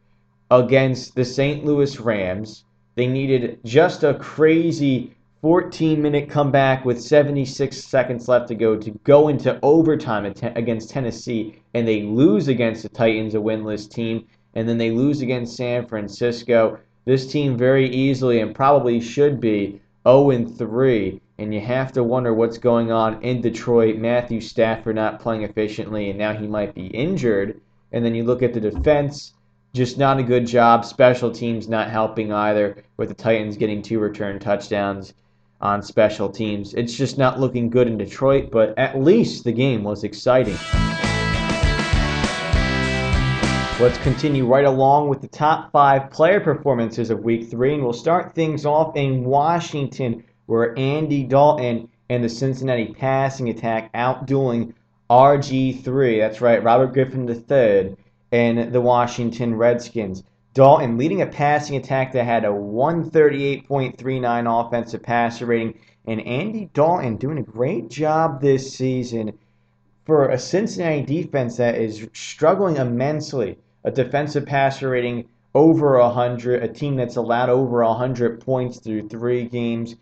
against 0.50 1.14
the 1.14 1.24
St. 1.24 1.64
Louis 1.66 2.00
Rams. 2.00 2.64
They 2.94 3.06
needed 3.06 3.60
just 3.64 4.04
a 4.04 4.14
crazy 4.14 5.14
14 5.42 6.00
minute 6.00 6.30
comeback 6.30 6.84
with 6.84 7.02
76 7.02 7.76
seconds 7.76 8.28
left 8.28 8.46
to 8.46 8.54
go 8.54 8.76
to 8.76 8.92
go 9.02 9.26
into 9.26 9.58
overtime 9.64 10.24
against 10.24 10.90
Tennessee, 10.90 11.60
and 11.74 11.86
they 11.86 12.02
lose 12.02 12.46
against 12.46 12.84
the 12.84 12.88
Titans, 12.88 13.34
a 13.34 13.38
winless 13.38 13.90
team, 13.90 14.24
and 14.54 14.68
then 14.68 14.78
they 14.78 14.92
lose 14.92 15.20
against 15.20 15.56
San 15.56 15.84
Francisco. 15.84 16.78
This 17.06 17.26
team 17.26 17.58
very 17.58 17.88
easily 17.88 18.38
and 18.38 18.54
probably 18.54 19.00
should 19.00 19.40
be 19.40 19.80
0 20.06 20.46
3, 20.46 21.20
and 21.38 21.52
you 21.52 21.60
have 21.60 21.90
to 21.90 22.04
wonder 22.04 22.32
what's 22.32 22.58
going 22.58 22.92
on 22.92 23.20
in 23.24 23.40
Detroit. 23.40 23.96
Matthew 23.96 24.40
Stafford 24.40 24.94
not 24.94 25.18
playing 25.18 25.42
efficiently, 25.42 26.08
and 26.08 26.20
now 26.20 26.32
he 26.32 26.46
might 26.46 26.72
be 26.72 26.86
injured. 26.86 27.60
And 27.90 28.04
then 28.04 28.14
you 28.14 28.22
look 28.22 28.44
at 28.44 28.54
the 28.54 28.60
defense, 28.60 29.32
just 29.74 29.98
not 29.98 30.20
a 30.20 30.22
good 30.22 30.46
job. 30.46 30.84
Special 30.84 31.32
teams 31.32 31.68
not 31.68 31.90
helping 31.90 32.32
either, 32.32 32.84
with 32.96 33.08
the 33.08 33.14
Titans 33.16 33.56
getting 33.56 33.82
two 33.82 33.98
return 33.98 34.38
touchdowns 34.38 35.14
on 35.62 35.82
special 35.82 36.28
teams. 36.28 36.74
It's 36.74 36.94
just 36.94 37.16
not 37.16 37.40
looking 37.40 37.70
good 37.70 37.86
in 37.86 37.96
Detroit, 37.96 38.50
but 38.50 38.76
at 38.78 39.00
least 39.00 39.44
the 39.44 39.52
game 39.52 39.84
was 39.84 40.04
exciting. 40.04 40.58
Let's 43.80 43.98
continue 43.98 44.46
right 44.46 44.64
along 44.64 45.08
with 45.08 45.20
the 45.20 45.28
top 45.28 45.72
five 45.72 46.10
player 46.10 46.40
performances 46.40 47.10
of 47.10 47.20
week 47.20 47.50
three, 47.50 47.74
and 47.74 47.82
we'll 47.82 47.92
start 47.92 48.34
things 48.34 48.66
off 48.66 48.96
in 48.96 49.24
Washington, 49.24 50.24
where 50.46 50.78
Andy 50.78 51.24
Dalton 51.24 51.88
and 52.10 52.22
the 52.22 52.28
Cincinnati 52.28 52.94
passing 52.94 53.48
attack 53.48 53.92
outdueling 53.92 54.74
RG3, 55.10 56.20
that's 56.20 56.40
right, 56.40 56.62
Robert 56.62 56.92
Griffin 56.92 57.28
III, 57.28 57.96
and 58.30 58.72
the 58.72 58.80
Washington 58.80 59.54
Redskins. 59.54 60.22
Dalton 60.54 60.98
leading 60.98 61.22
a 61.22 61.26
passing 61.26 61.76
attack 61.76 62.12
that 62.12 62.24
had 62.24 62.44
a 62.44 62.48
138.39 62.48 64.66
offensive 64.66 65.02
passer 65.02 65.46
rating, 65.46 65.78
and 66.06 66.20
Andy 66.26 66.68
Dalton 66.74 67.16
doing 67.16 67.38
a 67.38 67.42
great 67.42 67.88
job 67.88 68.42
this 68.42 68.74
season 68.74 69.38
for 70.04 70.28
a 70.28 70.38
Cincinnati 70.38 71.00
defense 71.00 71.56
that 71.56 71.76
is 71.76 72.06
struggling 72.12 72.76
immensely. 72.76 73.56
A 73.84 73.90
defensive 73.90 74.44
passer 74.44 74.90
rating 74.90 75.24
over 75.54 75.98
100, 75.98 76.62
a 76.62 76.68
team 76.68 76.96
that's 76.96 77.16
allowed 77.16 77.48
over 77.48 77.82
100 77.82 78.40
points 78.40 78.78
through 78.78 79.08
three 79.08 79.44
games. 79.44 79.96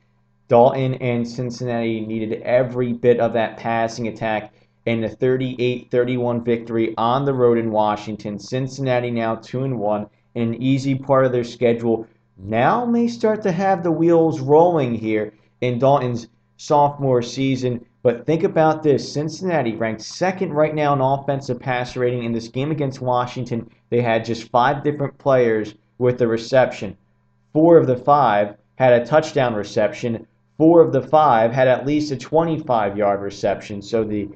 Dalton 0.49 0.95
and 0.95 1.29
Cincinnati 1.29 2.01
needed 2.01 2.43
every 2.43 2.93
bit 2.93 3.21
of 3.21 3.35
that 3.35 3.57
passing 3.57 4.09
attack 4.09 4.53
in 4.85 5.05
a 5.05 5.09
38 5.09 5.93
31 5.93 6.43
victory 6.43 6.93
on 6.97 7.25
the 7.25 7.35
road 7.35 7.57
in 7.57 7.71
Washington. 7.71 8.41
Cincinnati 8.41 9.13
now 9.13 9.37
2 9.37 9.63
and 9.63 9.79
1 9.79 10.09
an 10.35 10.55
easy 10.63 10.95
part 10.95 11.25
of 11.25 11.33
their 11.33 11.45
schedule 11.45 12.07
now 12.37 12.85
may 12.85 13.07
start 13.07 13.43
to 13.43 13.53
have 13.53 13.83
the 13.83 13.91
wheels 13.91 14.41
rolling 14.41 14.95
here 14.95 15.35
in 15.61 15.79
Dalton's 15.79 16.29
sophomore 16.57 17.23
season. 17.23 17.85
But 18.03 18.25
think 18.25 18.45
about 18.45 18.83
this 18.83 19.13
Cincinnati 19.13 19.77
ranked 19.77 20.03
second 20.03 20.53
right 20.53 20.75
now 20.75 20.95
in 20.95 21.01
offensive 21.01 21.61
pass 21.61 21.97
rating 21.97 22.25
in 22.25 22.33
this 22.33 22.49
game 22.49 22.71
against 22.71 23.03
Washington. 23.03 23.69
They 23.91 24.01
had 24.01 24.25
just 24.25 24.51
five 24.51 24.83
different 24.83 25.19
players 25.19 25.75
with 25.99 26.19
the 26.19 26.29
reception. 26.29 26.97
Four 27.53 27.77
of 27.77 27.87
the 27.87 27.97
five 27.97 28.57
had 28.77 28.95
a 28.95 29.05
touchdown 29.05 29.55
reception. 29.55 30.27
Four 30.57 30.81
of 30.81 30.93
the 30.93 31.03
five 31.03 31.53
had 31.53 31.69
at 31.69 31.87
least 31.87 32.13
a 32.13 32.17
25 32.17 32.97
yard 32.97 33.21
reception. 33.21 33.83
So 33.83 34.05
the 34.05 34.29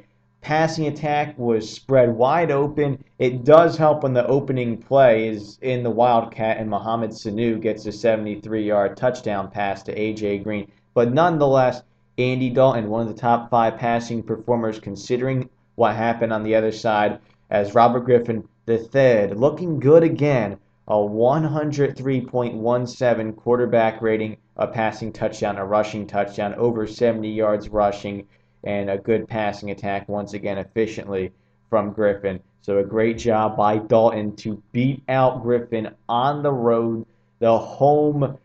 passing 0.44 0.86
attack 0.86 1.36
was 1.38 1.72
spread 1.72 2.14
wide 2.14 2.50
open. 2.50 3.02
It 3.18 3.44
does 3.44 3.78
help 3.78 4.02
when 4.02 4.12
the 4.12 4.26
opening 4.26 4.76
play 4.76 5.26
is 5.26 5.58
in 5.62 5.82
the 5.82 5.90
Wildcat 5.90 6.58
and 6.58 6.68
Mohamed 6.68 7.12
Sanu 7.12 7.58
gets 7.58 7.86
a 7.86 7.92
73 7.92 8.62
yard 8.62 8.94
touchdown 8.94 9.50
pass 9.50 9.82
to 9.84 9.98
A.J. 9.98 10.40
Green. 10.40 10.70
But 10.92 11.14
nonetheless, 11.14 11.82
Andy 12.18 12.50
Dalton, 12.50 12.90
one 12.90 13.00
of 13.00 13.08
the 13.08 13.14
top 13.18 13.48
five 13.48 13.78
passing 13.78 14.22
performers, 14.22 14.78
considering 14.78 15.48
what 15.76 15.96
happened 15.96 16.30
on 16.30 16.42
the 16.42 16.54
other 16.54 16.72
side, 16.72 17.20
as 17.50 17.74
Robert 17.74 18.00
Griffin 18.00 18.46
III, 18.68 19.28
looking 19.28 19.80
good 19.80 20.02
again. 20.02 20.58
A 20.88 20.92
103.17 20.92 23.36
quarterback 23.36 24.02
rating, 24.02 24.36
a 24.58 24.66
passing 24.66 25.10
touchdown, 25.10 25.56
a 25.56 25.64
rushing 25.64 26.06
touchdown, 26.06 26.52
over 26.56 26.86
70 26.86 27.30
yards 27.30 27.70
rushing 27.70 28.26
and 28.64 28.90
a 28.90 28.98
good 28.98 29.28
passing 29.28 29.70
attack 29.70 30.08
once 30.08 30.34
again 30.34 30.58
efficiently 30.58 31.32
from 31.70 31.92
Griffin. 31.92 32.40
So 32.62 32.78
a 32.78 32.84
great 32.84 33.18
job 33.18 33.56
by 33.56 33.78
Dalton 33.78 34.36
to 34.36 34.62
beat 34.72 35.02
out 35.08 35.42
Griffin 35.42 35.90
on 36.08 36.42
the 36.42 36.52
road, 36.52 37.06
the 37.38 37.58
home 37.58 38.38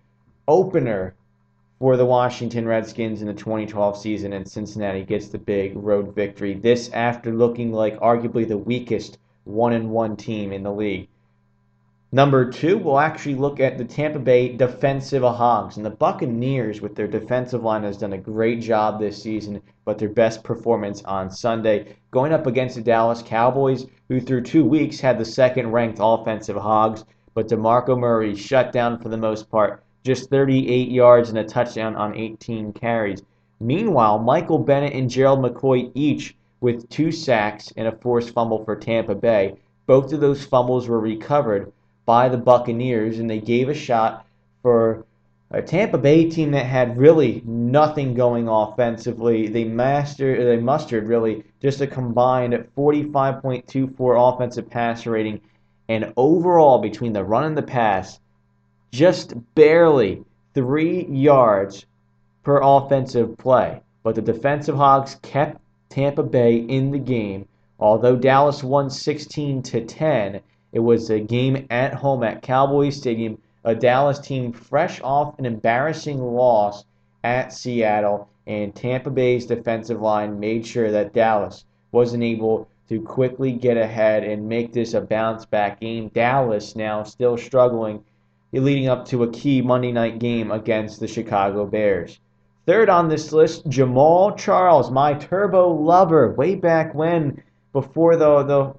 opener 0.47 1.15
for 1.79 1.95
the 1.95 2.05
Washington 2.05 2.67
Redskins 2.67 3.21
in 3.21 3.27
the 3.27 3.33
2012 3.33 3.97
season, 3.97 4.33
and 4.33 4.45
Cincinnati 4.45 5.03
gets 5.05 5.29
the 5.29 5.37
big 5.37 5.77
road 5.77 6.13
victory. 6.13 6.53
This 6.53 6.89
after 6.91 7.33
looking 7.33 7.71
like 7.71 7.97
arguably 7.99 8.45
the 8.45 8.57
weakest 8.57 9.17
one 9.45 9.71
and 9.71 9.89
one 9.89 10.17
team 10.17 10.51
in 10.51 10.63
the 10.63 10.73
league. 10.73 11.07
Number 12.11 12.49
two, 12.49 12.79
we'll 12.79 12.97
actually 12.97 13.35
look 13.35 13.59
at 13.59 13.77
the 13.77 13.85
Tampa 13.85 14.17
Bay 14.17 14.49
defensive 14.55 15.21
hogs. 15.21 15.77
And 15.77 15.85
the 15.85 15.91
Buccaneers, 15.91 16.81
with 16.81 16.95
their 16.95 17.07
defensive 17.07 17.63
line, 17.63 17.83
has 17.83 17.97
done 17.97 18.13
a 18.13 18.17
great 18.17 18.61
job 18.61 18.99
this 18.99 19.21
season, 19.21 19.61
but 19.85 19.99
their 19.99 20.09
best 20.09 20.43
performance 20.43 21.03
on 21.03 21.29
Sunday, 21.29 21.97
going 22.09 22.33
up 22.33 22.47
against 22.47 22.77
the 22.77 22.81
Dallas 22.81 23.21
Cowboys, 23.21 23.85
who 24.07 24.19
through 24.19 24.41
two 24.41 24.65
weeks 24.65 24.99
had 24.99 25.19
the 25.19 25.25
second 25.25 25.71
ranked 25.71 25.99
offensive 26.01 26.57
hogs. 26.57 27.05
But 27.35 27.47
DeMarco 27.47 27.95
Murray 27.95 28.35
shut 28.35 28.71
down 28.71 28.97
for 28.97 29.09
the 29.09 29.15
most 29.15 29.47
part, 29.51 29.83
just 30.03 30.31
38 30.31 30.89
yards 30.89 31.29
and 31.29 31.37
a 31.37 31.43
touchdown 31.43 31.95
on 31.95 32.17
18 32.17 32.73
carries. 32.73 33.21
Meanwhile, 33.59 34.17
Michael 34.17 34.57
Bennett 34.57 34.93
and 34.93 35.11
Gerald 35.11 35.43
McCoy 35.43 35.91
each 35.93 36.35
with 36.59 36.89
two 36.89 37.11
sacks 37.11 37.71
and 37.77 37.87
a 37.87 37.91
forced 37.91 38.33
fumble 38.33 38.65
for 38.65 38.75
Tampa 38.75 39.13
Bay. 39.13 39.59
Both 39.85 40.11
of 40.11 40.21
those 40.21 40.43
fumbles 40.43 40.87
were 40.87 40.99
recovered 40.99 41.71
by 42.09 42.27
the 42.27 42.37
Buccaneers, 42.37 43.19
and 43.19 43.29
they 43.29 43.39
gave 43.39 43.69
a 43.69 43.73
shot 43.75 44.25
for 44.63 45.05
a 45.51 45.61
Tampa 45.61 45.99
Bay 45.99 46.27
team 46.27 46.49
that 46.49 46.65
had 46.65 46.97
really 46.97 47.43
nothing 47.45 48.15
going 48.15 48.47
offensively. 48.47 49.47
They 49.47 49.65
mastered, 49.65 50.39
they 50.39 50.57
mustered 50.57 51.07
really 51.07 51.43
just 51.61 51.81
a 51.81 51.85
combined 51.85 52.55
45.24 52.75 54.33
offensive 54.33 54.71
passer 54.71 55.11
rating, 55.11 55.39
and 55.87 56.11
overall 56.17 56.79
between 56.79 57.13
the 57.13 57.23
run 57.23 57.43
and 57.43 57.55
the 57.55 57.61
pass, 57.61 58.19
just 58.91 59.35
barely 59.53 60.23
three 60.55 61.05
yards 61.05 61.85
per 62.41 62.59
offensive 62.59 63.37
play. 63.37 63.81
But 64.01 64.15
the 64.15 64.23
defensive 64.23 64.77
Hogs 64.77 65.19
kept 65.21 65.61
Tampa 65.89 66.23
Bay 66.23 66.55
in 66.55 66.89
the 66.89 66.97
game. 66.97 67.47
Although 67.79 68.15
Dallas 68.15 68.63
won 68.63 68.89
16 68.89 69.61
to 69.61 69.85
10, 69.85 70.41
it 70.71 70.79
was 70.79 71.09
a 71.09 71.19
game 71.19 71.65
at 71.69 71.93
home 71.93 72.23
at 72.23 72.41
Cowboys 72.41 72.97
Stadium 72.97 73.37
a 73.65 73.75
Dallas 73.75 74.19
team 74.19 74.53
fresh 74.53 75.01
off 75.01 75.37
an 75.37 75.45
embarrassing 75.45 76.21
loss 76.21 76.85
at 77.23 77.51
Seattle, 77.51 78.29
and 78.47 78.73
Tampa 78.73 79.09
Bay's 79.09 79.45
defensive 79.45 80.01
line 80.01 80.39
made 80.39 80.65
sure 80.65 80.91
that 80.91 81.13
Dallas 81.13 81.65
wasn't 81.91 82.23
able 82.23 82.67
to 82.87 83.01
quickly 83.01 83.51
get 83.51 83.77
ahead 83.77 84.23
and 84.23 84.47
make 84.47 84.73
this 84.73 84.93
a 84.93 85.01
bounce 85.01 85.45
back 85.45 85.81
game. 85.81 86.07
Dallas 86.13 86.75
now 86.75 87.03
still 87.03 87.37
struggling 87.37 88.03
leading 88.51 88.87
up 88.87 89.05
to 89.05 89.23
a 89.23 89.31
key 89.31 89.61
Monday 89.61 89.91
night 89.91 90.17
game 90.17 90.51
against 90.51 90.99
the 90.99 91.07
Chicago 91.07 91.65
Bears. 91.65 92.19
Third 92.65 92.89
on 92.89 93.09
this 93.09 93.31
list, 93.31 93.67
Jamaal 93.69 94.37
Charles, 94.37 94.89
my 94.89 95.13
turbo 95.13 95.69
lover, 95.69 96.31
way 96.31 96.55
back 96.55 96.95
when, 96.95 97.43
before 97.73 98.15
the, 98.15 98.43
the 98.43 98.73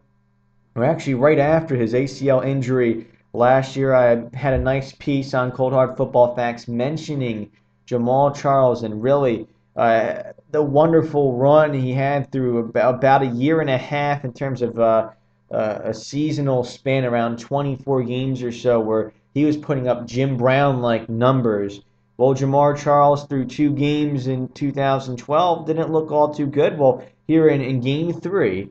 actually 0.77 1.15
right 1.15 1.39
after 1.39 1.77
his 1.77 1.95
ACL 1.95 2.45
injury 2.45 3.07
Last 3.33 3.77
year, 3.77 3.95
I 3.95 4.25
had 4.37 4.55
a 4.55 4.59
nice 4.59 4.91
piece 4.91 5.35
on 5.35 5.53
Cold 5.53 5.73
Hard 5.73 5.97
Football 5.97 6.35
Facts 6.35 6.67
mentioning 6.67 7.49
Jamaal 7.87 8.35
Charles 8.35 8.83
and 8.83 9.01
really 9.01 9.47
uh, 9.77 10.25
the 10.51 10.63
wonderful 10.63 11.37
run 11.37 11.73
he 11.73 11.93
had 11.93 12.33
through 12.33 12.59
about, 12.59 12.97
about, 12.97 13.23
a 13.23 13.27
year 13.27 13.61
and 13.61 13.71
a 13.71 13.79
half 13.79 14.25
in 14.25 14.33
terms 14.33 14.63
of 14.63 14.81
uh, 14.81 15.11
uh, 15.53 15.79
a 15.85 15.95
seasonal 15.95 16.65
span, 16.65 17.05
around 17.05 17.39
24 17.39 18.03
games 18.03 18.43
or 18.43 18.51
so, 18.51 18.81
where 18.81 19.13
he 19.33 19.45
was 19.45 19.57
putting 19.57 19.87
up 19.87 20.09
Jim 20.09 20.37
Brown 20.37 20.83
like 20.83 21.09
numbers. 21.09 21.83
Well, 22.17 22.35
Jamaal 22.35 22.77
Charles 22.77 23.27
through 23.27 23.45
two 23.45 23.71
games 23.71 24.27
in 24.27 24.49
2012 24.49 25.67
didn't 25.69 25.93
look 25.93 26.11
all 26.11 26.35
too 26.35 26.47
good. 26.47 26.77
Well, 26.77 27.05
here 27.29 27.49
in, 27.49 27.61
in 27.61 27.81
game 27.81 28.13
three 28.13 28.71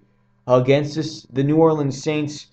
against 0.57 0.95
this, 0.95 1.27
the 1.31 1.43
New 1.43 1.57
Orleans 1.57 2.01
Saints, 2.01 2.47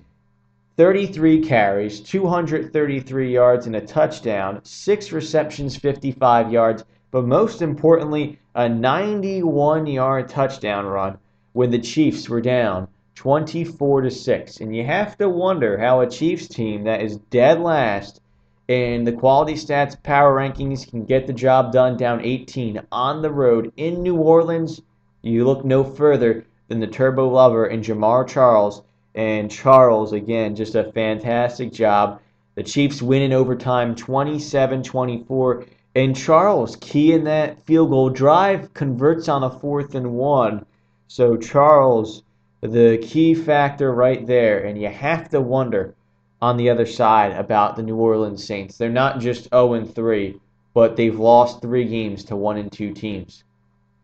33 0.77 1.41
carries, 1.43 2.01
233 2.01 3.33
yards, 3.33 3.67
and 3.67 3.75
a 3.75 3.81
touchdown, 3.81 4.61
six 4.63 5.11
receptions, 5.13 5.77
55 5.77 6.53
yards, 6.53 6.85
but 7.11 7.25
most 7.25 7.63
importantly, 7.63 8.39
a 8.55 8.69
91 8.69 9.87
yard 9.87 10.29
touchdown 10.29 10.85
run 10.85 11.17
when 11.55 11.71
the 11.71 11.79
Chiefs 11.79 12.29
were 12.29 12.43
down 12.43 12.87
24 13.15 14.03
to 14.03 14.11
6. 14.11 14.61
And 14.61 14.77
you 14.77 14.85
have 14.85 15.17
to 15.17 15.31
wonder 15.31 15.79
how 15.79 16.01
a 16.01 16.11
Chiefs 16.11 16.49
team 16.49 16.85
that 16.85 17.01
is 17.01 17.17
dead 17.17 17.61
last 17.61 18.21
in 18.69 19.05
the 19.05 19.13
quality 19.13 19.55
stats 19.55 20.03
power 20.03 20.37
rankings 20.37 20.87
can 20.87 21.07
get 21.07 21.27
the 21.27 21.33
job 21.33 21.73
done 21.73 21.97
down 21.97 22.21
18 22.23 22.83
on 22.93 23.23
the 23.23 23.31
road 23.31 23.73
in 23.79 24.03
New 24.03 24.17
Orleans. 24.17 24.83
You 25.23 25.47
look 25.47 25.65
no 25.65 25.83
further 25.83 26.45
than 26.69 26.81
the 26.81 26.87
Turbo 26.87 27.29
Lover 27.29 27.67
and 27.67 27.85
Jamaal 27.85 28.27
Charles 28.29 28.83
and 29.15 29.51
Charles, 29.51 30.13
again, 30.13 30.55
just 30.55 30.75
a 30.75 30.93
fantastic 30.93 31.73
job. 31.73 32.21
The 32.55 32.63
Chiefs 32.63 33.01
win 33.01 33.23
in 33.23 33.33
overtime 33.33 33.95
27 33.95 34.83
24. 34.83 35.65
And 35.95 36.15
Charles, 36.15 36.77
key 36.77 37.15
in 37.15 37.25
that 37.25 37.65
field 37.65 37.91
goal 37.91 38.11
drive, 38.11 38.75
converts 38.75 39.29
on 39.29 39.43
a 39.43 39.51
fourth 39.51 39.95
and 39.95 40.13
one. 40.13 40.67
So, 41.09 41.37
Charles, 41.37 42.23
the 42.61 42.99
key 42.99 43.35
factor 43.35 43.95
right 43.95 44.27
there. 44.27 44.65
And 44.65 44.79
you 44.79 44.89
have 44.89 45.31
to 45.31 45.41
wonder 45.41 45.95
on 46.43 46.59
the 46.59 46.69
other 46.69 46.87
side 46.87 47.33
about 47.33 47.77
the 47.77 47.83
New 47.83 47.97
Orleans 47.97 48.45
Saints. 48.45 48.77
They're 48.77 48.91
not 48.91 49.21
just 49.21 49.49
0 49.51 49.85
3, 49.85 50.41
but 50.75 50.97
they've 50.97 51.19
lost 51.19 51.63
three 51.63 51.87
games 51.87 52.25
to 52.25 52.37
1 52.37 52.59
and 52.59 52.71
2 52.71 52.93
teams 52.93 53.45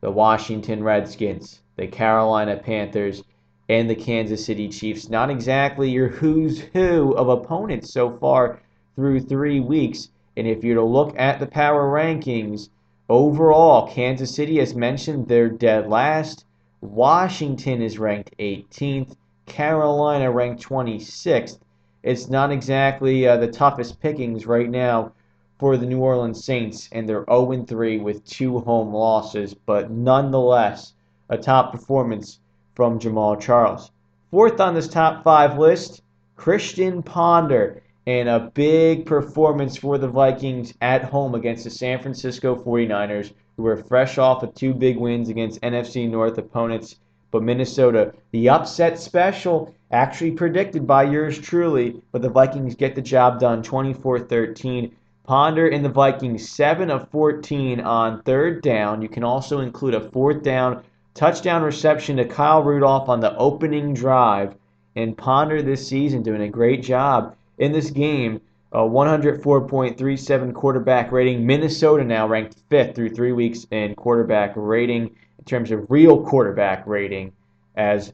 the 0.00 0.10
Washington 0.10 0.82
Redskins, 0.82 1.61
the 1.76 1.86
Carolina 1.86 2.56
Panthers, 2.56 3.22
and 3.68 3.88
the 3.88 3.94
Kansas 3.94 4.44
City 4.44 4.68
Chiefs. 4.68 5.08
Not 5.08 5.30
exactly 5.30 5.90
your 5.90 6.08
who's 6.08 6.60
who 6.60 7.12
of 7.12 7.28
opponents 7.28 7.92
so 7.92 8.10
far 8.18 8.60
through 8.96 9.20
three 9.20 9.60
weeks. 9.60 10.10
And 10.36 10.46
if 10.46 10.62
you're 10.62 10.76
to 10.76 10.82
look 10.82 11.14
at 11.18 11.40
the 11.40 11.46
power 11.46 11.90
rankings, 11.90 12.68
overall, 13.08 13.88
Kansas 13.88 14.34
City, 14.34 14.60
as 14.60 14.74
mentioned, 14.74 15.28
they're 15.28 15.48
dead 15.48 15.88
last. 15.88 16.44
Washington 16.80 17.80
is 17.80 17.98
ranked 17.98 18.36
18th. 18.38 19.14
Carolina 19.46 20.30
ranked 20.30 20.62
26th. 20.62 21.58
It's 22.02 22.28
not 22.28 22.50
exactly 22.50 23.26
uh, 23.26 23.36
the 23.36 23.46
toughest 23.46 24.00
pickings 24.00 24.46
right 24.46 24.68
now 24.68 25.12
for 25.58 25.76
the 25.76 25.86
New 25.86 26.00
Orleans 26.00 26.44
Saints, 26.44 26.88
and 26.90 27.08
they're 27.08 27.24
0 27.30 27.64
3 27.64 27.98
with 27.98 28.24
two 28.24 28.58
home 28.58 28.92
losses, 28.92 29.54
but 29.54 29.90
nonetheless, 29.90 30.94
a 31.32 31.38
top 31.38 31.72
performance 31.72 32.40
from 32.74 32.98
Jamaal 32.98 33.40
Charles. 33.40 33.90
Fourth 34.30 34.60
on 34.60 34.74
this 34.74 34.86
top 34.86 35.24
five 35.24 35.58
list, 35.58 36.02
Christian 36.36 37.02
Ponder, 37.02 37.80
and 38.06 38.28
a 38.28 38.50
big 38.52 39.06
performance 39.06 39.78
for 39.78 39.96
the 39.96 40.08
Vikings 40.08 40.74
at 40.82 41.04
home 41.04 41.34
against 41.34 41.64
the 41.64 41.70
San 41.70 42.00
Francisco 42.00 42.54
49ers, 42.54 43.32
who 43.56 43.62
were 43.62 43.78
fresh 43.78 44.18
off 44.18 44.42
of 44.42 44.54
two 44.54 44.74
big 44.74 44.98
wins 44.98 45.30
against 45.30 45.62
NFC 45.62 46.06
North 46.06 46.36
opponents. 46.36 46.96
But 47.30 47.42
Minnesota, 47.42 48.12
the 48.32 48.50
upset 48.50 48.98
special, 48.98 49.74
actually 49.90 50.32
predicted 50.32 50.86
by 50.86 51.04
yours 51.04 51.38
truly, 51.38 52.02
but 52.12 52.20
the 52.20 52.28
Vikings 52.28 52.74
get 52.74 52.94
the 52.94 53.00
job 53.00 53.40
done 53.40 53.62
24 53.62 54.18
13. 54.20 54.94
Ponder 55.24 55.68
and 55.68 55.82
the 55.82 55.88
Vikings 55.88 56.46
7 56.50 56.90
of 56.90 57.08
14 57.08 57.80
on 57.80 58.20
third 58.22 58.60
down. 58.60 59.00
You 59.00 59.08
can 59.08 59.24
also 59.24 59.60
include 59.60 59.94
a 59.94 60.10
fourth 60.10 60.42
down 60.42 60.82
touchdown 61.14 61.62
reception 61.62 62.16
to 62.16 62.24
Kyle 62.24 62.62
Rudolph 62.62 63.08
on 63.08 63.20
the 63.20 63.36
opening 63.36 63.94
drive. 63.94 64.54
And 64.94 65.16
Ponder 65.16 65.62
this 65.62 65.86
season 65.86 66.22
doing 66.22 66.42
a 66.42 66.48
great 66.48 66.82
job 66.82 67.34
in 67.58 67.72
this 67.72 67.90
game. 67.90 68.40
A 68.72 68.78
104.37 68.78 70.54
quarterback 70.54 71.12
rating. 71.12 71.46
Minnesota 71.46 72.04
now 72.04 72.26
ranked 72.26 72.56
fifth 72.70 72.94
through 72.94 73.10
three 73.10 73.32
weeks 73.32 73.66
in 73.70 73.94
quarterback 73.94 74.52
rating 74.56 75.14
in 75.38 75.44
terms 75.44 75.70
of 75.70 75.90
real 75.90 76.24
quarterback 76.24 76.86
rating. 76.86 77.32
As 77.76 78.12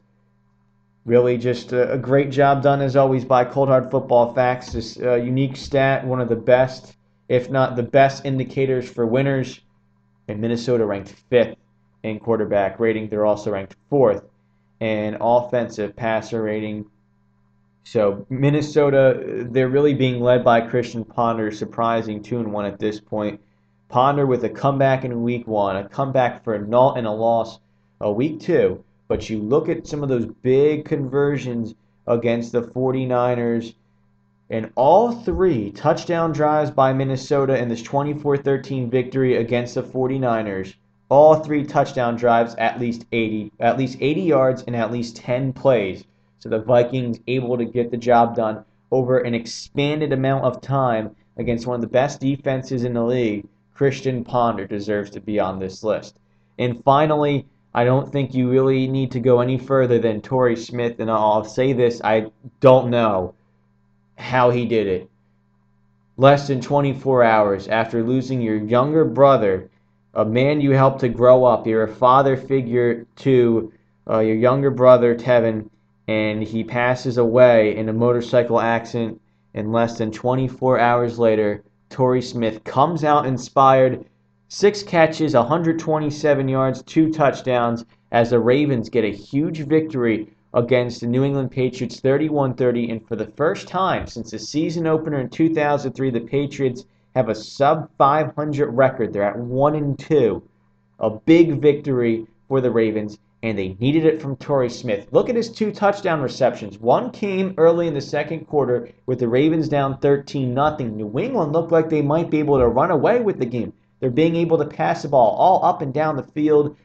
really 1.05 1.39
just 1.39 1.73
a, 1.73 1.97
great 1.99 2.31
job 2.31 2.63
done 2.63 2.81
as 2.81 2.97
always 2.97 3.25
by 3.25 3.45
Cold 3.45 3.69
Hard 3.69 3.91
Football 3.91 4.35
Facts. 4.35 4.73
This 4.73 4.99
uh, 5.01 5.15
unique 5.15 5.57
stat, 5.57 6.05
one 6.05 6.21
of 6.21 6.29
the 6.29 6.37
best, 6.37 6.97
if 7.29 7.51
not 7.51 7.77
the 7.77 7.83
best 7.83 8.25
indicators 8.25 8.89
for 8.89 9.07
winners. 9.07 9.61
And 10.27 10.41
Minnesota 10.41 10.85
ranked 10.85 11.11
fifth 11.31 11.57
in 12.09 12.19
quarterback 12.19 12.81
rating. 12.81 13.09
They're 13.09 13.27
also 13.27 13.53
ranked 13.53 13.77
fourth 13.89 14.25
in 14.81 15.17
offensive 15.21 15.97
passer 15.97 16.43
rating. 16.43 16.87
So 17.85 18.27
Minnesota, 18.29 19.47
they're 19.51 19.69
really 19.69 19.95
being 19.95 20.21
led 20.21 20.45
by 20.45 20.61
Christian 20.61 21.05
Ponder, 21.05 21.51
surprising 21.51 22.23
two 22.23 22.39
and 22.39 22.53
one 22.53 22.67
at 22.67 22.79
this 22.79 23.01
point. 23.01 23.41
Ponder 23.89 24.27
with 24.27 24.45
a 24.45 24.51
comeback 24.51 25.05
in 25.05 25.23
week 25.23 25.47
one, 25.47 25.77
a 25.77 25.89
comeback 25.89 26.45
for 26.45 26.55
a 26.55 26.61
null 26.61 26.95
and 26.95 27.07
a 27.07 27.11
loss 27.11 27.59
a 28.01 28.13
week 28.13 28.41
two. 28.41 28.85
But 29.09 29.31
you 29.31 29.39
look 29.39 29.71
at 29.71 29.87
some 29.87 30.03
of 30.03 30.11
those 30.11 30.27
big 30.27 30.85
conversions 30.85 31.75
against 32.07 32.53
the 32.53 32.63
49ers, 32.63 33.75
and 34.51 34.71
all 34.75 35.13
three 35.13 35.71
touchdown 35.71 36.33
drives 36.33 36.71
by 36.71 36.93
Minnesota 36.93 37.57
in 37.57 37.69
this 37.69 37.83
24 37.83 38.37
13 38.37 38.91
victory 38.91 39.37
against 39.37 39.75
the 39.75 39.83
49ers 39.83 40.75
all 41.09 41.37
three 41.37 41.65
touchdown 41.65 42.17
drives 42.17 42.55
at 42.57 42.81
least 42.81 43.07
80 43.13 43.53
at 43.61 43.79
least 43.79 43.99
80 44.01 44.21
yards 44.21 44.63
and 44.63 44.77
at 44.77 44.93
least 44.93 45.17
10 45.17 45.53
plays. 45.53 46.05
So 46.39 46.49
the 46.49 46.61
vikings 46.61 47.21
able 47.27 47.57
to 47.59 47.65
get 47.65 47.91
the 47.91 47.97
job 47.97 48.37
done 48.37 48.65
over 48.91 49.19
an 49.19 49.35
expanded 49.35 50.13
amount 50.13 50.45
of 50.45 50.61
time 50.61 51.15
against 51.37 51.67
one 51.67 51.75
of 51.77 51.81
the 51.81 51.87
best 51.87 52.21
defenses 52.21 52.85
in 52.85 52.95
the 52.95 53.03
league. 53.03 53.47
Christian 53.75 54.25
ponder 54.25 54.67
deserves 54.67 55.11
to 55.11 55.21
be 55.21 55.39
on 55.39 55.59
this 55.59 55.83
list. 55.83 56.19
And 56.59 56.83
finally 56.85 57.47
i 57.75 57.85
don't 57.85 58.11
think 58.11 58.35
you 58.35 58.51
really 58.51 58.87
need 58.89 59.11
to 59.13 59.21
go 59.21 59.41
any 59.41 59.59
further 59.59 59.99
than 59.99 60.23
torrey 60.23 60.57
smith 60.57 60.99
and 61.01 61.11
i'll 61.11 61.45
say 61.45 61.75
this 61.75 62.01
i 62.03 62.25
don't 62.61 62.89
know 62.89 63.35
how 64.19 64.51
he 64.51 64.67
did 64.67 64.87
it. 64.87 65.11
Less 66.17 66.49
than 66.49 66.61
24 66.61 67.23
hours 67.23 67.69
after 67.69 68.03
losing 68.03 68.41
your 68.41 68.57
younger 68.57 69.05
brother 69.05 69.71
a 70.19 70.25
man 70.25 70.61
you 70.61 70.73
helped 70.73 70.99
to 70.99 71.09
grow 71.09 71.45
up. 71.45 71.65
You're 71.65 71.85
a 71.85 71.95
father 71.95 72.37
figure 72.37 73.07
to 73.19 73.73
uh, 74.11 74.19
your 74.19 74.35
younger 74.35 74.69
brother, 74.69 75.15
Tevin, 75.15 75.71
and 76.09 76.43
he 76.43 76.65
passes 76.65 77.19
away 77.19 77.77
in 77.77 77.89
a 77.89 77.93
motorcycle 77.93 78.61
accident. 78.61 79.21
And 79.55 79.71
less 79.71 79.97
than 79.97 80.11
24 80.11 80.81
hours 80.81 81.21
later, 81.21 81.63
Torrey 81.89 82.21
Smith 82.21 82.65
comes 82.65 83.05
out 83.05 83.27
inspired. 83.27 84.07
Six 84.49 84.83
catches, 84.83 85.35
127 85.35 86.49
yards, 86.49 86.83
two 86.83 87.13
touchdowns 87.13 87.85
as 88.11 88.31
the 88.31 88.41
Ravens 88.41 88.89
get 88.89 89.05
a 89.05 89.13
huge 89.13 89.61
victory 89.61 90.27
against 90.53 91.01
the 91.01 91.07
New 91.07 91.23
England 91.23 91.53
Patriots 91.53 92.01
31 92.01 92.55
30. 92.55 92.91
And 92.91 93.07
for 93.07 93.15
the 93.15 93.27
first 93.37 93.69
time 93.69 94.09
since 94.09 94.33
the 94.33 94.39
season 94.41 94.89
opener 94.89 95.21
in 95.21 95.29
2003, 95.29 96.11
the 96.11 96.21
Patriots 96.21 96.87
have 97.15 97.29
a 97.29 97.35
sub 97.35 97.91
500 97.99 98.71
record. 98.71 99.13
They're 99.13 99.23
at 99.23 99.39
1 99.39 99.75
and 99.75 99.99
2. 99.99 100.43
A 101.01 101.11
big 101.11 101.61
victory 101.61 102.27
for 102.49 102.61
the 102.61 102.71
Ravens, 102.71 103.19
and 103.43 103.59
they 103.59 103.77
needed 103.79 104.05
it 104.05 104.21
from 104.21 104.37
Torrey 104.37 104.71
Smith. 104.71 105.07
Look 105.13 105.29
at 105.29 105.37
his 105.37 105.51
two 105.51 105.71
touchdown 105.71 106.21
receptions. 106.21 106.79
One 106.79 107.11
came 107.11 107.55
early 107.57 107.87
in 107.87 107.95
the 107.95 108.01
second 108.01 108.47
quarter 108.47 108.89
with 109.07 109.21
the 109.21 109.29
Ravens 109.29 109.69
down 109.69 109.99
13 109.99 110.55
0. 110.55 110.77
New 110.79 111.19
England 111.19 111.53
looked 111.53 111.71
like 111.71 111.89
they 111.89 112.03
might 112.03 112.31
be 112.31 112.39
able 112.39 112.59
to 112.59 112.67
run 112.67 112.91
away 112.91 113.21
with 113.21 113.39
the 113.39 113.47
game. 113.47 113.73
They're 114.01 114.11
being 114.11 114.37
able 114.37 114.59
to 114.59 114.65
pass 114.65 115.03
the 115.03 115.09
ball 115.09 115.37
all 115.37 115.65
up 115.65 115.83
and 115.83 115.93
down 115.93 116.17
the 116.17 116.23
field, 116.23 116.77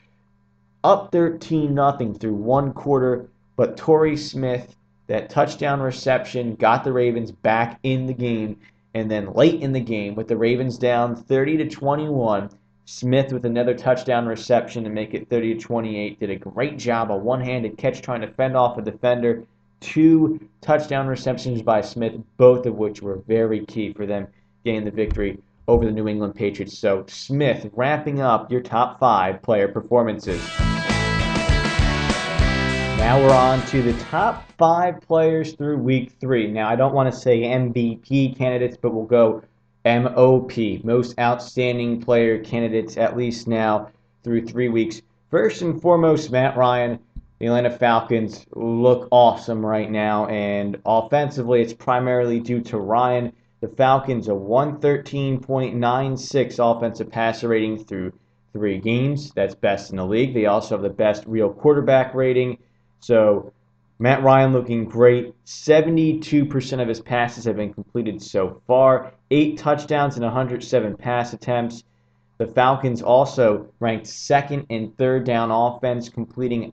up 0.84 1.12
13 1.12 1.74
0 1.74 2.16
through 2.20 2.36
one 2.36 2.74
quarter. 2.74 3.28
But 3.56 3.78
Torrey 3.78 4.18
Smith, 4.18 4.76
that 5.08 5.30
touchdown 5.30 5.80
reception, 5.80 6.56
got 6.56 6.84
the 6.84 6.94
Ravens 6.94 7.32
back 7.32 7.80
in 7.84 8.06
the 8.06 8.14
game. 8.14 8.58
And 8.94 9.10
then 9.10 9.34
late 9.34 9.62
in 9.62 9.72
the 9.72 9.80
game, 9.80 10.16
with 10.16 10.28
the 10.28 10.38
Ravens 10.38 10.78
down 10.78 11.16
30 11.16 11.58
to 11.58 11.70
21, 11.70 12.50
Smith 12.86 13.32
with 13.32 13.46
another 13.46 13.74
touchdown 13.74 14.26
reception 14.26 14.84
to 14.84 14.90
make 14.90 15.14
it 15.14 15.30
30 15.30 15.56
to 15.56 15.60
28 15.60 16.20
did 16.20 16.30
a 16.30 16.36
great 16.36 16.78
job, 16.78 17.12
a 17.12 17.16
one-handed 17.16 17.78
catch 17.78 18.02
trying 18.02 18.22
to 18.22 18.28
fend 18.28 18.58
off 18.58 18.78
a 18.78 18.82
defender. 18.82 19.46
Two 19.80 20.40
touchdown 20.62 21.08
receptions 21.08 21.62
by 21.62 21.82
Smith, 21.82 22.14
both 22.38 22.66
of 22.66 22.76
which 22.76 23.02
were 23.02 23.24
very 23.28 23.66
key 23.66 23.94
for 23.94 24.06
them 24.06 24.28
getting 24.64 24.86
the 24.86 24.92
victory 24.92 25.40
over 25.68 25.86
the 25.86 25.92
New 25.92 26.08
England 26.08 26.36
Patriots. 26.36 26.78
So 26.78 27.06
Smith 27.08 27.70
wrapping 27.74 28.22
up 28.22 28.52
your 28.52 28.62
top 28.62 29.00
five 29.00 29.42
player 29.42 29.68
performances. 29.68 30.42
Now 33.04 33.22
we're 33.22 33.36
on 33.36 33.64
to 33.66 33.82
the 33.82 33.92
top 34.06 34.50
five 34.58 35.02
players 35.02 35.56
through 35.56 35.80
week 35.80 36.14
three. 36.22 36.50
Now 36.50 36.70
I 36.70 36.78
don't 36.78 36.94
want 36.94 37.14
to 37.14 37.20
say 37.20 37.42
MVP 37.42 38.38
candidates, 38.38 38.78
but 38.82 38.94
we'll 38.94 39.04
go 39.04 39.44
MOP, 39.84 40.54
most 40.86 41.20
outstanding 41.20 42.02
player 42.02 42.42
candidates, 42.42 42.96
at 42.96 43.18
least 43.18 43.46
now 43.46 43.90
through 44.24 44.48
three 44.48 44.70
weeks. 44.70 45.02
First 45.30 45.62
and 45.62 45.82
foremost, 45.82 46.32
Matt 46.32 46.56
Ryan. 46.56 46.98
The 47.40 47.48
Atlanta 47.48 47.72
Falcons 47.72 48.46
look 48.56 49.10
awesome 49.12 49.66
right 49.66 49.92
now, 49.92 50.28
and 50.28 50.78
offensively, 50.86 51.62
it's 51.62 51.74
primarily 51.74 52.40
due 52.40 52.62
to 52.62 52.78
Ryan. 52.78 53.34
The 53.60 53.68
Falcons 53.68 54.30
a 54.30 54.32
113.96 54.32 56.78
offensive 56.78 57.12
passer 57.12 57.50
rating 57.50 57.84
through 57.84 58.14
three 58.54 58.78
games. 58.78 59.34
That's 59.36 59.56
best 59.56 59.92
in 59.92 59.98
the 59.98 60.06
league. 60.06 60.34
They 60.34 60.46
also 60.46 60.76
have 60.76 60.84
the 60.84 60.90
best 60.90 61.26
real 61.28 61.52
quarterback 61.52 62.16
rating. 62.16 62.60
So 63.04 63.52
Matt 64.00 64.24
Ryan 64.24 64.54
looking 64.54 64.86
great. 64.86 65.34
72% 65.46 66.82
of 66.82 66.88
his 66.88 67.02
passes 67.02 67.44
have 67.46 67.58
been 67.58 67.74
completed 67.74 68.22
so 68.22 68.62
far. 68.66 69.14
Eight 69.30 69.58
touchdowns 69.58 70.16
and 70.16 70.24
107 70.24 70.96
pass 70.96 71.34
attempts. 71.34 71.84
The 72.38 72.48
Falcons 72.48 73.02
also 73.02 73.68
ranked 73.82 74.08
second 74.08 74.68
in 74.70 74.92
third 74.92 75.26
down 75.26 75.52
offense, 75.52 76.08
completing 76.08 76.72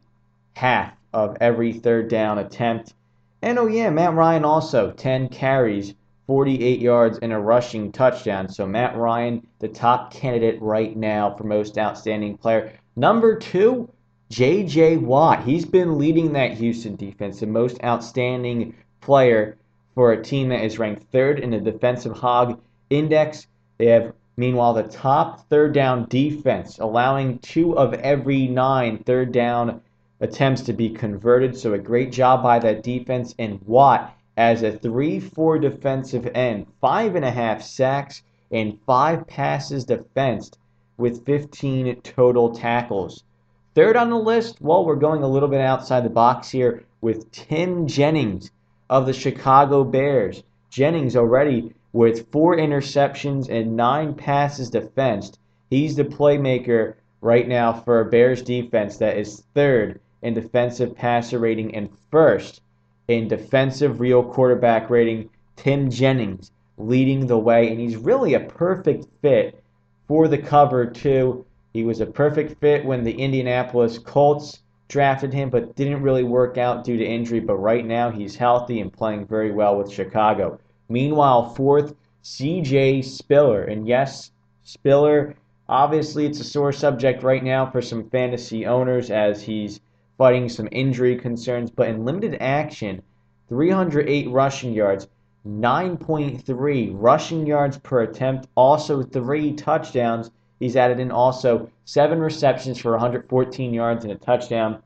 half 0.55 0.93
of 1.13 1.37
every 1.41 1.73
third 1.73 2.09
down 2.09 2.39
attempt. 2.39 2.95
And 3.43 3.59
oh, 3.59 3.67
yeah, 3.67 3.91
Matt 3.91 4.15
Ryan 4.15 4.45
also 4.45 4.93
10 4.93 5.31
carries, 5.31 5.95
48 6.29 6.79
yards, 6.81 7.19
and 7.19 7.33
a 7.33 7.39
rushing 7.39 7.91
touchdown. 7.91 8.49
So 8.49 8.67
Matt 8.67 8.97
Ryan, 8.97 9.47
the 9.59 9.69
top 9.69 10.13
candidate 10.13 10.63
right 10.63 10.97
now 10.97 11.35
for 11.35 11.45
most 11.45 11.77
outstanding 11.77 12.37
player. 12.37 12.73
Number 12.95 13.37
two, 13.37 13.91
J.J. 14.31 14.99
Watt, 14.99 15.43
he's 15.43 15.65
been 15.65 15.99
leading 15.99 16.35
that 16.35 16.53
Houston 16.53 16.95
defense, 16.95 17.41
the 17.41 17.49
most 17.49 17.83
outstanding 17.83 18.75
player 19.01 19.57
for 19.97 20.13
a 20.13 20.23
team 20.23 20.51
that 20.51 20.63
is 20.63 20.79
ranked 20.79 21.03
third 21.11 21.41
in 21.41 21.51
the 21.51 21.59
defensive 21.59 22.17
hog 22.17 22.61
index. 22.91 23.49
They 23.79 23.87
have, 23.87 24.13
meanwhile, 24.37 24.73
the 24.73 24.85
top 24.85 25.49
third 25.49 25.75
down 25.75 26.07
defense, 26.09 26.79
allowing 26.79 27.41
two 27.41 27.77
of 27.77 27.93
every 27.95 28.47
nine 28.47 28.99
third 28.99 29.33
down 29.33 29.81
attempts 30.21 30.63
to 30.63 30.73
be 30.73 30.91
converted. 30.91 31.57
So 31.57 31.73
a 31.73 31.79
great 31.79 32.13
job 32.13 32.41
by 32.41 32.61
that 32.61 32.85
defense. 32.85 33.35
And 33.37 33.61
Watt, 33.67 34.17
as 34.37 34.63
a 34.63 34.71
3 34.71 35.19
4 35.19 35.59
defensive 35.59 36.31
end, 36.37 36.69
five 36.81 37.17
and 37.17 37.25
a 37.25 37.33
half 37.33 37.63
sacks 37.63 38.23
and 38.53 38.79
five 38.87 39.27
passes 39.27 39.85
defensed 39.85 40.57
with 40.97 41.27
15 41.27 42.01
total 42.03 42.55
tackles. 42.55 43.25
Third 43.73 43.97
on 43.97 44.11
the 44.11 44.19
list, 44.19 44.61
well, 44.61 44.85
we're 44.85 44.97
going 44.97 45.23
a 45.23 45.29
little 45.29 45.49
bit 45.49 45.61
outside 45.61 46.05
the 46.05 46.11
box 46.11 46.51
here 46.51 46.85
with 47.01 47.31
Tim 47.31 47.87
Jennings 47.87 48.51
of 48.89 49.07
the 49.07 49.13
Chicago 49.13 49.85
Bears. 49.85 50.43
Jennings 50.71 51.15
already 51.15 51.73
with 51.93 52.31
four 52.33 52.57
interceptions 52.57 53.49
and 53.49 53.77
nine 53.77 54.15
passes 54.15 54.71
defensed. 54.71 55.39
He's 55.71 55.95
the 55.95 56.05
playmaker 56.05 56.95
right 57.21 57.47
now 57.47 57.73
for 57.73 58.01
a 58.01 58.11
Bears 58.11 58.43
defense 58.43 58.97
that 58.97 59.17
is 59.17 59.45
third 59.55 60.01
in 60.23 60.35
defensive 60.35 60.97
passer 60.97 61.39
rating 61.39 61.73
and 61.77 61.91
first 62.11 62.63
in 63.07 63.29
defensive 63.29 64.01
real 64.01 64.25
quarterback 64.25 64.91
rating. 64.91 65.31
Tim 65.55 65.91
Jennings 65.91 66.51
leading 66.77 67.29
the 67.29 67.39
way, 67.39 67.71
and 67.71 67.79
he's 67.79 67.97
really 67.97 68.35
a 68.35 68.41
perfect 68.41 69.07
fit 69.23 69.63
for 70.09 70.27
the 70.27 70.39
Cover 70.39 70.87
2. 70.87 71.45
He 71.73 71.85
was 71.85 72.01
a 72.01 72.07
perfect 72.07 72.59
fit 72.61 72.85
when 72.85 73.05
the 73.05 73.13
Indianapolis 73.13 73.99
Colts 73.99 74.61
drafted 74.89 75.33
him, 75.33 75.51
but 75.51 75.77
didn't 75.77 76.03
really 76.03 76.25
work 76.25 76.59
out 76.59 76.83
due 76.83 76.97
to 76.97 77.05
injury. 77.05 77.39
But 77.39 77.59
right 77.59 77.87
now, 77.87 78.11
he's 78.11 78.35
healthy 78.35 78.81
and 78.81 78.93
playing 78.93 79.27
very 79.27 79.53
well 79.53 79.79
with 79.79 79.93
Chicago. 79.93 80.59
Meanwhile, 80.89 81.55
fourth, 81.55 81.95
CJ 82.25 83.05
Spiller. 83.05 83.63
And 83.63 83.87
yes, 83.87 84.33
Spiller, 84.65 85.37
obviously, 85.69 86.27
it's 86.27 86.41
a 86.41 86.45
sore 86.45 86.73
subject 86.73 87.23
right 87.23 87.45
now 87.45 87.71
for 87.71 87.81
some 87.81 88.11
fantasy 88.11 88.67
owners 88.67 89.11
as 89.11 89.41
he's 89.41 89.81
fighting 90.19 90.49
some 90.49 90.69
injury 90.73 91.17
concerns. 91.17 91.71
But 91.71 91.89
in 91.89 92.05
limited 92.05 92.37
action, 92.41 93.01
308 93.49 94.29
rushing 94.31 94.73
yards, 94.73 95.07
9.3 95.47 96.91
rushing 96.95 97.47
yards 97.47 97.79
per 97.79 98.03
attempt, 98.03 98.49
also 98.57 99.03
three 99.03 99.53
touchdowns 99.53 100.33
He's 100.61 100.77
added 100.77 101.01
in 101.01 101.11
also 101.11 101.71
seven 101.87 102.21
receptions 102.21 102.79
for 102.79 102.93
114 102.93 103.75
yards 103.75 104.05
and 104.05 104.13
a 104.13 104.17
touchdown. 104.17 104.83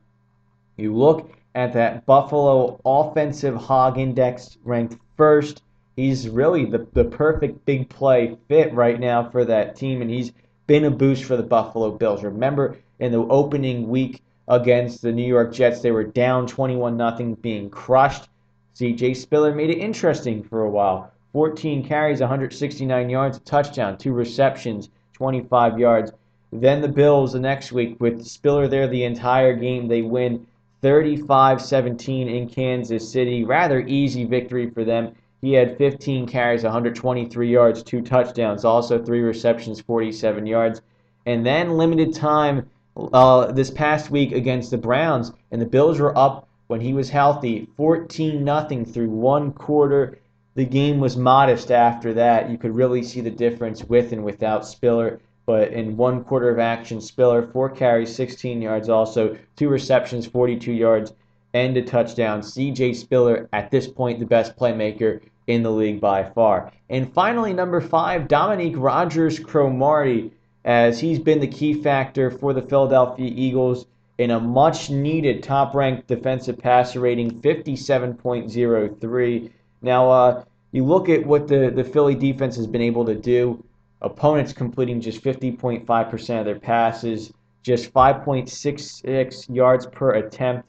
You 0.77 0.95
look 0.95 1.29
at 1.53 1.73
that 1.73 2.05
Buffalo 2.05 2.79
offensive 2.85 3.55
hog 3.55 3.97
index 3.97 4.57
ranked 4.63 4.97
first. 5.17 5.61
He's 5.95 6.27
really 6.29 6.65
the, 6.65 6.87
the 6.93 7.05
perfect 7.05 7.65
big 7.65 7.89
play 7.89 8.37
fit 8.47 8.73
right 8.73 8.99
now 8.99 9.29
for 9.29 9.45
that 9.45 9.75
team, 9.75 10.01
and 10.01 10.09
he's 10.09 10.31
been 10.65 10.85
a 10.85 10.91
boost 10.91 11.25
for 11.25 11.37
the 11.37 11.43
Buffalo 11.43 11.91
Bills. 11.91 12.23
Remember 12.23 12.77
in 12.99 13.11
the 13.11 13.19
opening 13.19 13.89
week 13.89 14.21
against 14.47 15.01
the 15.01 15.11
New 15.11 15.27
York 15.27 15.53
Jets, 15.53 15.81
they 15.81 15.91
were 15.91 16.03
down 16.03 16.47
21 16.47 16.97
0, 16.97 17.35
being 17.41 17.69
crushed. 17.69 18.29
CJ 18.75 19.15
Spiller 19.15 19.53
made 19.53 19.69
it 19.69 19.77
interesting 19.77 20.43
for 20.43 20.63
a 20.63 20.69
while. 20.69 21.11
14 21.33 21.85
carries, 21.85 22.21
169 22.21 23.09
yards, 23.09 23.37
a 23.37 23.41
touchdown, 23.41 23.97
two 23.97 24.13
receptions. 24.13 24.89
25 25.15 25.79
yards. 25.79 26.11
Then 26.51 26.81
the 26.81 26.87
Bills 26.87 27.33
the 27.33 27.39
next 27.39 27.71
week 27.71 27.95
with 27.99 28.25
Spiller 28.25 28.67
there 28.67 28.87
the 28.87 29.05
entire 29.05 29.55
game. 29.55 29.87
They 29.87 30.01
win 30.01 30.45
35 30.81 31.61
17 31.61 32.27
in 32.27 32.49
Kansas 32.49 33.09
City. 33.09 33.43
Rather 33.43 33.79
easy 33.79 34.25
victory 34.25 34.69
for 34.69 34.83
them. 34.83 35.13
He 35.41 35.53
had 35.53 35.77
15 35.77 36.27
carries, 36.27 36.63
123 36.63 37.49
yards, 37.49 37.81
two 37.83 38.01
touchdowns, 38.01 38.65
also 38.65 39.01
three 39.01 39.21
receptions, 39.21 39.79
47 39.79 40.45
yards. 40.45 40.81
And 41.25 41.45
then 41.45 41.77
limited 41.77 42.13
time 42.13 42.69
uh, 43.13 43.51
this 43.51 43.71
past 43.71 44.11
week 44.11 44.31
against 44.31 44.71
the 44.71 44.77
Browns, 44.77 45.31
and 45.51 45.61
the 45.61 45.65
Bills 45.65 45.99
were 45.99 46.17
up 46.17 46.47
when 46.67 46.81
he 46.81 46.93
was 46.93 47.09
healthy, 47.09 47.67
14 47.77 48.43
nothing 48.43 48.85
through 48.85 49.09
one 49.09 49.51
quarter 49.51 50.17
the 50.55 50.65
game 50.65 50.99
was 50.99 51.17
modest 51.17 51.69
after 51.69 52.13
that. 52.13 52.49
You 52.49 52.57
could 52.57 52.75
really 52.75 53.03
see 53.03 53.21
the 53.21 53.29
difference 53.29 53.83
with 53.83 54.13
and 54.13 54.23
without 54.23 54.65
Spiller. 54.65 55.19
But 55.45 55.73
in 55.73 55.97
one 55.97 56.23
quarter 56.23 56.49
of 56.49 56.59
action, 56.59 57.01
Spiller, 57.01 57.43
four 57.43 57.69
carries, 57.69 58.15
16 58.15 58.61
yards, 58.61 58.89
also 58.89 59.37
two 59.55 59.69
receptions, 59.69 60.25
42 60.25 60.71
yards, 60.71 61.13
and 61.53 61.77
a 61.77 61.81
touchdown. 61.81 62.41
CJ 62.41 62.95
Spiller, 62.95 63.47
at 63.53 63.69
this 63.69 63.87
point, 63.87 64.19
the 64.19 64.25
best 64.25 64.57
playmaker 64.57 65.21
in 65.47 65.61
the 65.61 65.69
league 65.69 66.01
by 66.01 66.23
far. 66.23 66.71
And 66.89 67.13
finally, 67.13 67.53
number 67.53 67.81
five, 67.81 68.27
Dominique 68.27 68.77
Rodgers 68.77 69.39
Cromartie, 69.39 70.31
as 70.63 70.99
he's 70.99 71.19
been 71.19 71.39
the 71.39 71.47
key 71.47 71.75
factor 71.75 72.31
for 72.31 72.53
the 72.53 72.61
Philadelphia 72.61 73.31
Eagles 73.35 73.85
in 74.17 74.31
a 74.31 74.39
much 74.39 74.89
needed 74.89 75.43
top 75.43 75.75
ranked 75.75 76.07
defensive 76.07 76.57
passer 76.57 77.01
rating, 77.01 77.41
57.03. 77.41 79.51
Now, 79.85 80.09
uh, 80.09 80.43
you 80.71 80.83
look 80.83 81.09
at 81.09 81.23
what 81.23 81.47
the, 81.47 81.69
the 81.69 81.83
Philly 81.83 82.15
defense 82.15 82.55
has 82.55 82.65
been 82.65 82.81
able 82.81 83.05
to 83.05 83.13
do. 83.13 83.63
Opponents 84.01 84.51
completing 84.51 84.99
just 84.99 85.23
50.5% 85.23 86.39
of 86.39 86.45
their 86.45 86.59
passes, 86.59 87.31
just 87.61 87.93
5.66 87.93 89.55
yards 89.55 89.85
per 89.85 90.15
attempt. 90.15 90.67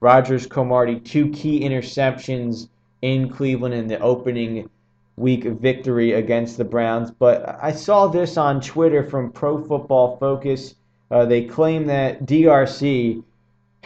Rodgers 0.00 0.48
Cromartie, 0.48 0.98
two 0.98 1.30
key 1.30 1.60
interceptions 1.60 2.68
in 3.02 3.28
Cleveland 3.28 3.74
in 3.74 3.86
the 3.86 4.00
opening 4.00 4.68
week 5.16 5.44
victory 5.44 6.14
against 6.14 6.56
the 6.56 6.64
Browns. 6.64 7.12
But 7.12 7.58
I 7.62 7.70
saw 7.70 8.08
this 8.08 8.36
on 8.36 8.60
Twitter 8.60 9.04
from 9.04 9.30
Pro 9.30 9.64
Football 9.64 10.16
Focus. 10.16 10.74
Uh, 11.12 11.24
they 11.24 11.44
claim 11.44 11.86
that 11.86 12.26
DRC 12.26 13.22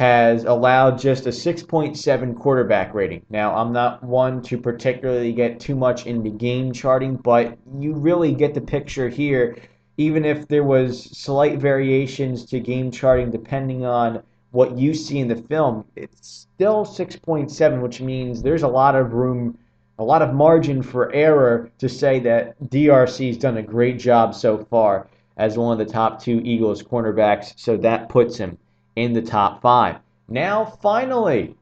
has 0.01 0.45
allowed 0.45 0.99
just 0.99 1.27
a 1.27 1.29
6.7 1.29 2.39
quarterback 2.39 2.95
rating. 2.95 3.21
Now, 3.29 3.55
I'm 3.55 3.71
not 3.71 4.03
one 4.03 4.41
to 4.45 4.57
particularly 4.57 5.31
get 5.35 5.61
too 5.61 5.75
much 5.75 6.07
into 6.07 6.31
game 6.31 6.73
charting, 6.73 7.17
but 7.17 7.59
you 7.79 7.93
really 7.93 8.33
get 8.33 8.55
the 8.55 8.63
picture 8.63 9.11
here. 9.11 9.59
Even 9.99 10.25
if 10.25 10.49
there 10.49 10.65
was 10.65 11.05
slight 11.05 11.59
variations 11.59 12.47
to 12.47 12.61
game 12.61 12.91
charting 12.91 13.31
depending 13.31 13.85
on 13.85 14.23
what 14.53 14.79
you 14.79 14.95
see 14.95 15.19
in 15.19 15.29
the 15.29 15.37
film, 15.37 15.85
it's 15.97 16.49
still 16.55 16.87
6.7, 16.87 17.83
which 17.83 18.01
means 18.01 18.41
there's 18.41 18.63
a 18.63 18.69
lot 18.69 18.97
of 18.97 19.13
room, 19.13 19.59
a 19.99 20.03
lot 20.03 20.23
of 20.23 20.33
margin 20.33 20.83
for 20.83 21.13
error 21.13 21.71
to 21.77 21.91
say 21.91 22.19
that 22.21 22.59
DRC's 22.71 23.37
done 23.37 23.59
a 23.59 23.63
great 23.63 23.99
job 23.99 24.35
so 24.35 24.65
far 24.71 25.09
as 25.37 25.59
one 25.59 25.79
of 25.79 25.87
the 25.87 25.93
top 25.93 26.23
two 26.23 26.41
Eagles 26.43 26.83
cornerbacks. 26.83 27.53
So 27.59 27.77
that 27.77 28.09
puts 28.09 28.39
him 28.39 28.57
in 28.97 29.13
the 29.13 29.23
top 29.23 29.63
five. 29.63 29.97
Now, 30.29 30.65
finally, 30.65 31.57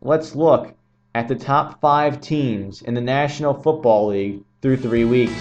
let's 0.00 0.34
look 0.34 0.74
at 1.14 1.28
the 1.28 1.34
top 1.34 1.80
five 1.80 2.20
teams 2.20 2.82
in 2.82 2.94
the 2.94 3.00
National 3.00 3.54
Football 3.54 4.08
League 4.08 4.42
through 4.60 4.76
three 4.78 5.04
weeks. 5.04 5.38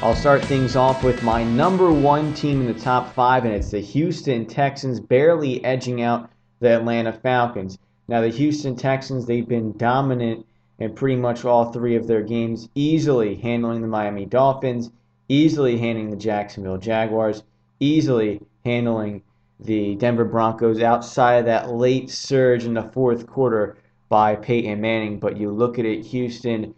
I'll 0.00 0.14
start 0.14 0.44
things 0.44 0.76
off 0.76 1.02
with 1.02 1.22
my 1.24 1.42
number 1.42 1.92
one 1.92 2.32
team 2.32 2.60
in 2.60 2.66
the 2.66 2.80
top 2.80 3.12
five, 3.14 3.44
and 3.44 3.52
it's 3.52 3.72
the 3.72 3.80
Houston 3.80 4.46
Texans, 4.46 5.00
barely 5.00 5.64
edging 5.64 6.02
out 6.02 6.30
the 6.60 6.76
Atlanta 6.76 7.12
Falcons. 7.12 7.78
Now, 8.06 8.20
the 8.20 8.28
Houston 8.28 8.76
Texans, 8.76 9.26
they've 9.26 9.48
been 9.48 9.76
dominant 9.76 10.46
in 10.78 10.94
pretty 10.94 11.16
much 11.16 11.44
all 11.44 11.72
three 11.72 11.96
of 11.96 12.06
their 12.06 12.22
games, 12.22 12.68
easily 12.74 13.34
handling 13.34 13.80
the 13.80 13.88
Miami 13.88 14.24
Dolphins, 14.24 14.90
easily 15.28 15.78
handling 15.78 16.10
the 16.10 16.16
Jacksonville 16.16 16.78
Jaguars, 16.78 17.42
easily 17.80 18.40
handling 18.64 19.22
the 19.60 19.96
Denver 19.96 20.24
Broncos 20.24 20.80
outside 20.80 21.34
of 21.34 21.44
that 21.46 21.70
late 21.70 22.10
surge 22.10 22.64
in 22.64 22.74
the 22.74 22.82
fourth 22.82 23.26
quarter 23.26 23.76
by 24.08 24.36
Peyton 24.36 24.80
Manning. 24.80 25.18
But 25.18 25.36
you 25.36 25.50
look 25.50 25.78
at 25.78 25.84
it, 25.84 26.04
Houston 26.06 26.74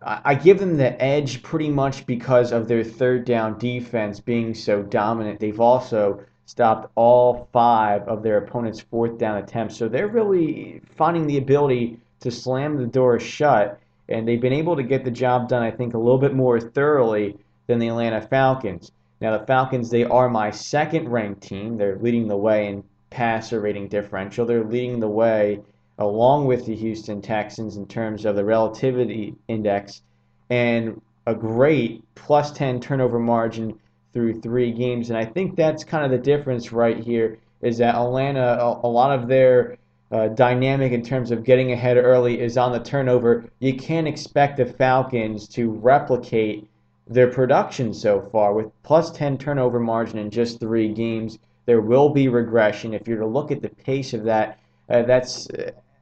I 0.00 0.36
give 0.36 0.60
them 0.60 0.76
the 0.76 1.00
edge 1.02 1.42
pretty 1.42 1.68
much 1.68 2.06
because 2.06 2.52
of 2.52 2.68
their 2.68 2.84
third 2.84 3.24
down 3.24 3.58
defense 3.58 4.20
being 4.20 4.54
so 4.54 4.82
dominant. 4.82 5.40
They've 5.40 5.60
also 5.60 6.20
stopped 6.46 6.90
all 6.94 7.48
five 7.52 8.02
of 8.06 8.22
their 8.22 8.38
opponent's 8.38 8.80
fourth 8.80 9.18
down 9.18 9.38
attempts. 9.38 9.76
So 9.76 9.88
they're 9.88 10.06
really 10.06 10.80
finding 10.96 11.26
the 11.26 11.38
ability 11.38 11.98
to 12.20 12.30
slam 12.30 12.76
the 12.76 12.86
door 12.86 13.18
shut, 13.18 13.80
and 14.08 14.26
they've 14.26 14.40
been 14.40 14.52
able 14.52 14.76
to 14.76 14.84
get 14.84 15.04
the 15.04 15.10
job 15.10 15.48
done, 15.48 15.62
I 15.62 15.70
think, 15.70 15.94
a 15.94 15.98
little 15.98 16.18
bit 16.18 16.34
more 16.34 16.60
thoroughly 16.60 17.36
than 17.68 17.78
the 17.78 17.88
Atlanta 17.88 18.20
Falcons. 18.20 18.90
Now, 19.20 19.38
the 19.38 19.46
Falcons, 19.46 19.90
they 19.90 20.04
are 20.04 20.28
my 20.28 20.50
second 20.50 21.08
ranked 21.08 21.42
team. 21.42 21.76
They're 21.76 21.98
leading 21.98 22.26
the 22.26 22.36
way 22.36 22.66
in 22.66 22.82
passer 23.10 23.60
rating 23.60 23.88
differential. 23.88 24.44
They're 24.44 24.64
leading 24.64 24.98
the 24.98 25.08
way 25.08 25.60
along 25.98 26.46
with 26.46 26.66
the 26.66 26.74
Houston 26.74 27.20
Texans 27.20 27.76
in 27.76 27.86
terms 27.86 28.24
of 28.24 28.36
the 28.36 28.44
relativity 28.44 29.34
index 29.48 30.02
and 30.50 31.00
a 31.26 31.34
great 31.34 32.02
plus 32.14 32.52
10 32.52 32.80
turnover 32.80 33.18
margin 33.18 33.78
through 34.12 34.40
three 34.40 34.72
games. 34.72 35.10
And 35.10 35.18
I 35.18 35.24
think 35.24 35.56
that's 35.56 35.84
kind 35.84 36.04
of 36.04 36.10
the 36.10 36.18
difference 36.18 36.72
right 36.72 36.98
here 36.98 37.38
is 37.60 37.78
that 37.78 37.96
Atlanta, 37.96 38.78
a, 38.82 38.88
lot 38.88 39.18
of 39.18 39.28
their 39.28 39.76
uh, 40.12 40.28
dynamic 40.28 40.92
in 40.92 41.02
terms 41.02 41.30
of 41.30 41.44
getting 41.44 41.72
ahead 41.72 41.96
early 41.96 42.40
is 42.40 42.56
on 42.56 42.72
the 42.72 42.80
turnover. 42.80 43.44
You 43.58 43.74
can't 43.74 44.08
expect 44.08 44.56
the 44.56 44.64
Falcons 44.64 45.48
to 45.48 45.70
replicate 45.70 46.68
their 47.08 47.30
production 47.30 47.94
so 47.94 48.20
far 48.32 48.52
with 48.52 48.70
plus 48.82 49.10
10 49.10 49.38
turnover 49.38 49.80
margin 49.80 50.18
in 50.18 50.30
just 50.30 50.60
three 50.60 50.92
games. 50.92 51.38
There 51.66 51.80
will 51.80 52.10
be 52.10 52.28
regression. 52.28 52.94
If 52.94 53.08
you're 53.08 53.20
to 53.20 53.26
look 53.26 53.50
at 53.50 53.62
the 53.62 53.68
pace 53.68 54.14
of 54.14 54.24
that, 54.24 54.58
uh, 54.88 55.02
that's 55.02 55.48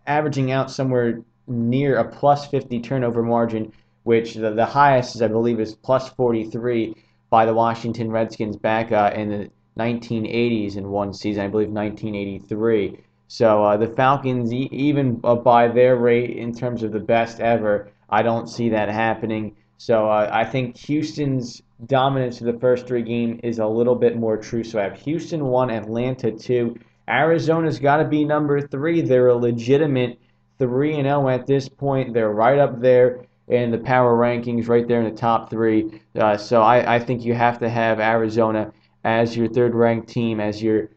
averaging 0.07 0.53
out 0.53 0.71
somewhere 0.71 1.21
near 1.47 1.99
a 1.99 2.05
plus 2.05 2.47
50 2.47 2.81
turnover 2.81 3.23
margin, 3.23 3.73
which 4.05 4.35
the, 4.35 4.51
the 4.53 4.67
highest 4.67 5.17
is, 5.17 5.23
I 5.23 5.29
believe, 5.29 5.61
is 5.61 5.75
plus 5.75 6.09
43 6.11 6.95
by 7.31 7.47
the 7.47 7.55
Washington 7.55 8.11
Redskins 8.11 8.57
back 8.57 8.93
uh, 8.93 9.13
in 9.15 9.29
the 9.29 9.51
1980s 9.79 10.77
in 10.77 10.91
one 10.91 11.13
season, 11.13 11.45
I 11.45 11.49
believe 11.49 11.69
1983. 11.69 12.99
So 13.29 13.65
uh, 13.65 13.77
the 13.77 13.89
Falcons, 13.89 14.53
e- 14.53 14.69
even 14.73 15.21
uh, 15.25 15.35
by 15.35 15.69
their 15.69 15.97
rate 15.97 16.31
in 16.37 16.55
terms 16.55 16.83
of 16.83 16.93
the 16.93 17.01
best 17.01 17.41
ever, 17.41 17.91
I 18.09 18.23
don't 18.23 18.49
see 18.49 18.69
that 18.71 18.89
happening. 18.89 19.57
So 19.79 20.09
uh, 20.09 20.31
I 20.33 20.45
think 20.45 20.77
Houston's 20.79 21.63
dominance 21.87 22.41
of 22.41 22.47
the 22.47 22.59
first 22.59 22.87
three 22.87 23.03
games 23.03 23.41
is 23.43 23.59
a 23.59 23.67
little 23.67 23.95
bit 23.95 24.17
more 24.17 24.37
true. 24.37 24.65
So 24.65 24.81
I 24.81 24.85
have 24.85 24.99
Houston 25.01 25.45
one, 25.47 25.71
Atlanta 25.71 26.33
two, 26.33 26.77
Arizona's 27.09 27.79
got 27.79 27.99
to 27.99 28.05
be 28.05 28.25
number 28.25 28.61
three. 28.61 29.01
They're 29.01 29.29
a 29.29 29.37
legitimate 29.37 30.19
3 30.59 30.95
and 30.95 31.07
0 31.07 31.29
at 31.29 31.47
this 31.47 31.69
point. 31.69 32.15
They're 32.15 32.33
right 32.33 32.59
up 32.59 32.81
there 32.81 33.27
in 33.49 33.71
the 33.71 33.79
power 33.79 34.17
rankings, 34.17 34.69
right 34.69 34.87
there 34.89 35.01
in 35.01 35.13
the 35.13 35.17
top 35.17 35.51
three. 35.51 36.01
Uh, 36.19 36.37
so 36.37 36.63
I, 36.63 36.97
I 36.97 36.99
think 36.99 37.25
you 37.25 37.35
have 37.35 37.61
to 37.61 37.69
have 37.69 38.01
Arizona 38.01 38.73
as 39.05 39.37
your 39.37 39.49
third 39.49 39.75
ranked 39.75 40.09
team, 40.09 40.41
as 40.41 40.63
your 40.63 40.91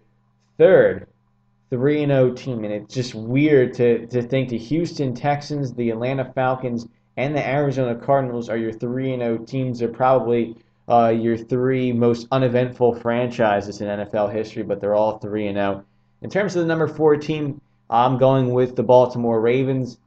third 0.58 1.08
3 1.70 2.04
and 2.04 2.12
0 2.12 2.34
team. 2.34 2.64
And 2.64 2.74
it's 2.74 2.94
just 2.94 3.14
weird 3.14 3.76
to, 3.76 4.08
to 4.08 4.24
think 4.24 4.50
the 4.50 4.58
Houston 4.58 5.14
Texans, 5.14 5.74
the 5.74 5.92
Atlanta 5.92 6.32
Falcons, 6.34 6.88
and 7.20 7.36
the 7.36 7.46
Arizona 7.46 7.96
Cardinals 7.96 8.48
are 8.48 8.56
your 8.56 8.72
3 8.72 9.12
and 9.12 9.22
0 9.22 9.38
teams. 9.40 9.80
They're 9.80 9.90
probably 9.90 10.56
uh, 10.88 11.10
your 11.10 11.36
three 11.36 11.92
most 11.92 12.28
uneventful 12.32 12.96
franchises 12.96 13.82
in 13.82 13.88
NFL 13.88 14.32
history, 14.32 14.64
but 14.64 14.80
they're 14.80 14.96
all 14.96 15.20
3 15.20 15.48
and 15.48 15.58
0. 15.58 15.84
In 16.22 16.30
terms 16.30 16.56
of 16.56 16.62
the 16.62 16.68
number 16.68 16.88
four 16.88 17.18
team, 17.18 17.60
I'm 17.90 18.18
going 18.18 18.54
with 18.54 18.78
the 18.78 18.84
Baltimore 18.84 19.42
Ravens. 19.42 19.98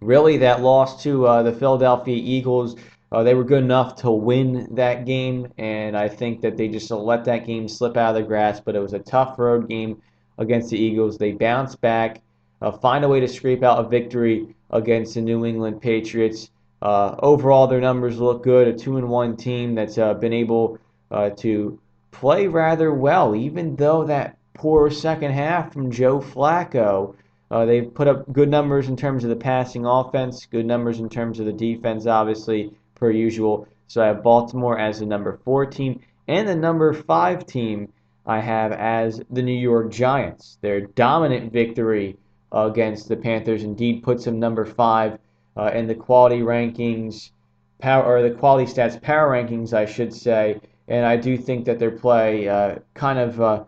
Really, 0.00 0.38
that 0.38 0.62
loss 0.62 1.02
to 1.02 1.26
uh, 1.26 1.42
the 1.42 1.52
Philadelphia 1.52 2.16
Eagles, 2.16 2.76
uh, 3.12 3.22
they 3.22 3.34
were 3.34 3.44
good 3.44 3.62
enough 3.62 3.94
to 3.96 4.10
win 4.10 4.74
that 4.74 5.04
game, 5.04 5.52
and 5.58 5.94
I 5.94 6.08
think 6.08 6.40
that 6.40 6.56
they 6.56 6.68
just 6.68 6.90
let 6.90 7.26
that 7.26 7.46
game 7.46 7.68
slip 7.68 7.98
out 7.98 8.10
of 8.10 8.14
their 8.14 8.24
grasp. 8.24 8.64
But 8.64 8.76
it 8.76 8.80
was 8.80 8.94
a 8.94 8.98
tough 8.98 9.38
road 9.38 9.68
game 9.68 10.00
against 10.38 10.70
the 10.70 10.78
Eagles. 10.78 11.18
They 11.18 11.32
bounced 11.32 11.82
back, 11.82 12.22
uh, 12.62 12.72
find 12.72 13.04
a 13.04 13.08
way 13.08 13.20
to 13.20 13.28
scrape 13.28 13.62
out 13.62 13.84
a 13.84 13.86
victory 13.86 14.54
against 14.74 15.14
the 15.14 15.22
New 15.22 15.46
England 15.46 15.80
Patriots. 15.80 16.50
Uh, 16.82 17.14
overall, 17.20 17.66
their 17.66 17.80
numbers 17.80 18.18
look 18.18 18.42
good. 18.42 18.68
A 18.68 18.74
two 18.74 18.98
and 18.98 19.08
one 19.08 19.36
team 19.36 19.74
that's 19.74 19.96
uh, 19.96 20.12
been 20.12 20.34
able 20.34 20.78
uh, 21.10 21.30
to 21.30 21.78
play 22.10 22.46
rather 22.46 22.92
well, 22.92 23.34
even 23.34 23.76
though 23.76 24.04
that 24.04 24.36
poor 24.52 24.90
second 24.90 25.32
half 25.32 25.72
from 25.72 25.90
Joe 25.90 26.20
Flacco. 26.20 27.14
Uh, 27.50 27.64
they've 27.64 27.94
put 27.94 28.08
up 28.08 28.30
good 28.32 28.48
numbers 28.48 28.88
in 28.88 28.96
terms 28.96 29.22
of 29.22 29.30
the 29.30 29.36
passing 29.36 29.86
offense, 29.86 30.46
good 30.46 30.66
numbers 30.66 30.98
in 30.98 31.08
terms 31.08 31.38
of 31.38 31.46
the 31.46 31.52
defense, 31.52 32.06
obviously, 32.06 32.72
per 32.94 33.10
usual. 33.10 33.68
So 33.86 34.02
I 34.02 34.06
have 34.06 34.22
Baltimore 34.22 34.78
as 34.78 34.98
the 34.98 35.06
number 35.06 35.38
four 35.44 35.66
team. 35.66 36.00
And 36.26 36.48
the 36.48 36.56
number 36.56 36.92
five 36.92 37.46
team 37.46 37.92
I 38.26 38.40
have 38.40 38.72
as 38.72 39.22
the 39.30 39.42
New 39.42 39.52
York 39.52 39.92
Giants. 39.92 40.58
Their 40.62 40.80
dominant 40.80 41.52
victory 41.52 42.16
uh, 42.54 42.66
against 42.66 43.08
the 43.08 43.16
Panthers 43.16 43.64
indeed 43.64 44.02
puts 44.02 44.26
him 44.26 44.38
number 44.38 44.64
five 44.64 45.18
uh, 45.56 45.70
in 45.74 45.86
the 45.86 45.94
quality 45.94 46.40
rankings, 46.40 47.30
power 47.78 48.04
or 48.04 48.22
the 48.22 48.34
quality 48.34 48.70
stats 48.70 49.00
power 49.00 49.30
rankings, 49.30 49.72
I 49.72 49.86
should 49.86 50.12
say. 50.12 50.60
And 50.88 51.04
I 51.06 51.16
do 51.16 51.36
think 51.36 51.64
that 51.64 51.78
their 51.78 51.90
play 51.90 52.48
uh, 52.48 52.76
kind 52.94 53.18
of 53.18 53.40
uh, 53.40 53.64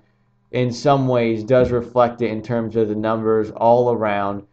in 0.53 0.71
some 0.71 1.09
ways 1.09 1.43
does 1.43 1.71
reflect 1.71 2.23
it 2.23 2.31
in 2.31 2.43
terms 2.43 2.77
of 2.77 2.89
the 2.89 2.95
numbers 2.95 3.51
all 3.51 3.93
around. 3.93 4.47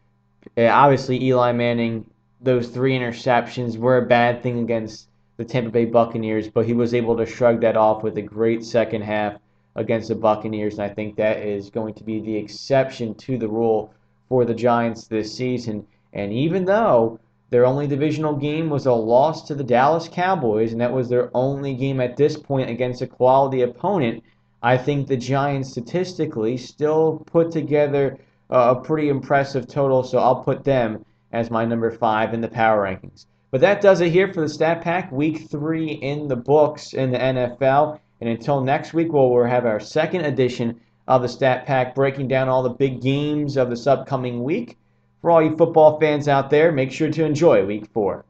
Obviously, 0.57 1.23
Eli 1.23 1.51
Manning, 1.51 2.05
those 2.41 2.69
three 2.69 2.97
interceptions 2.97 3.77
were 3.77 3.97
a 3.97 4.05
bad 4.05 4.41
thing 4.41 4.59
against 4.59 5.07
the 5.37 5.45
Tampa 5.45 5.71
Bay 5.71 5.85
Buccaneers, 5.85 6.47
but 6.47 6.65
he 6.65 6.73
was 6.73 6.93
able 6.93 7.17
to 7.17 7.25
shrug 7.25 7.61
that 7.61 7.77
off 7.77 8.03
with 8.03 8.17
a 8.17 8.21
great 8.21 8.63
second 8.63 9.01
half 9.01 9.35
against 9.75 10.09
the 10.09 10.15
Buccaneers, 10.15 10.75
and 10.75 10.83
I 10.83 10.93
think 10.93 11.15
that 11.15 11.39
is 11.39 11.69
going 11.69 11.95
to 11.95 12.03
be 12.03 12.19
the 12.19 12.35
exception 12.35 13.15
to 13.15 13.37
the 13.37 13.47
rule 13.47 13.93
for 14.29 14.45
the 14.45 14.53
Giants 14.53 15.07
this 15.07 15.35
season. 15.35 15.85
And 16.13 16.31
even 16.31 16.65
though 16.65 17.19
their 17.49 17.65
only 17.65 17.87
divisional 17.87 18.35
game 18.35 18.69
was 18.69 18.85
a 18.85 18.93
loss 18.93 19.43
to 19.47 19.55
the 19.55 19.63
Dallas 19.63 20.09
Cowboys, 20.11 20.71
and 20.71 20.81
that 20.81 20.93
was 20.93 21.09
their 21.09 21.29
only 21.33 21.73
game 21.75 21.99
at 21.99 22.17
this 22.17 22.37
point 22.37 22.69
against 22.69 23.01
a 23.01 23.07
quality 23.07 23.61
opponent, 23.61 24.23
I 24.61 24.77
think 24.77 25.07
the 25.07 25.17
Giants 25.17 25.71
statistically 25.71 26.57
still 26.57 27.23
put 27.25 27.51
together 27.51 28.17
a 28.49 28.75
pretty 28.75 29.09
impressive 29.09 29.67
total, 29.67 30.03
so 30.03 30.19
I'll 30.19 30.43
put 30.43 30.63
them 30.63 31.05
as 31.31 31.51
my 31.51 31.65
number 31.65 31.91
five 31.91 32.33
in 32.33 32.41
the 32.41 32.47
power 32.47 32.83
rankings. 32.83 33.25
But 33.51 33.61
that 33.61 33.81
does 33.81 34.01
it 34.01 34.11
here 34.11 34.33
for 34.33 34.41
the 34.41 34.49
Stat 34.49 34.81
Pack, 34.81 35.11
week 35.11 35.49
three 35.49 35.91
in 35.91 36.27
the 36.27 36.35
books 36.35 36.93
in 36.93 37.11
the 37.11 37.19
NFL. 37.19 37.99
And 38.21 38.29
until 38.29 38.61
next 38.61 38.93
week, 38.93 39.11
we'll 39.11 39.43
have 39.43 39.65
our 39.65 39.79
second 39.79 40.25
edition 40.25 40.79
of 41.07 41.21
the 41.21 41.27
Stat 41.27 41.65
Pack 41.65 41.95
breaking 41.95 42.27
down 42.27 42.49
all 42.49 42.63
the 42.63 42.69
big 42.69 43.01
games 43.01 43.57
of 43.57 43.69
this 43.69 43.87
upcoming 43.87 44.43
week. 44.43 44.77
For 45.21 45.31
all 45.31 45.41
you 45.41 45.55
football 45.55 45.99
fans 45.99 46.27
out 46.27 46.49
there, 46.49 46.71
make 46.71 46.91
sure 46.91 47.09
to 47.09 47.25
enjoy 47.25 47.65
week 47.65 47.87
four. 47.93 48.25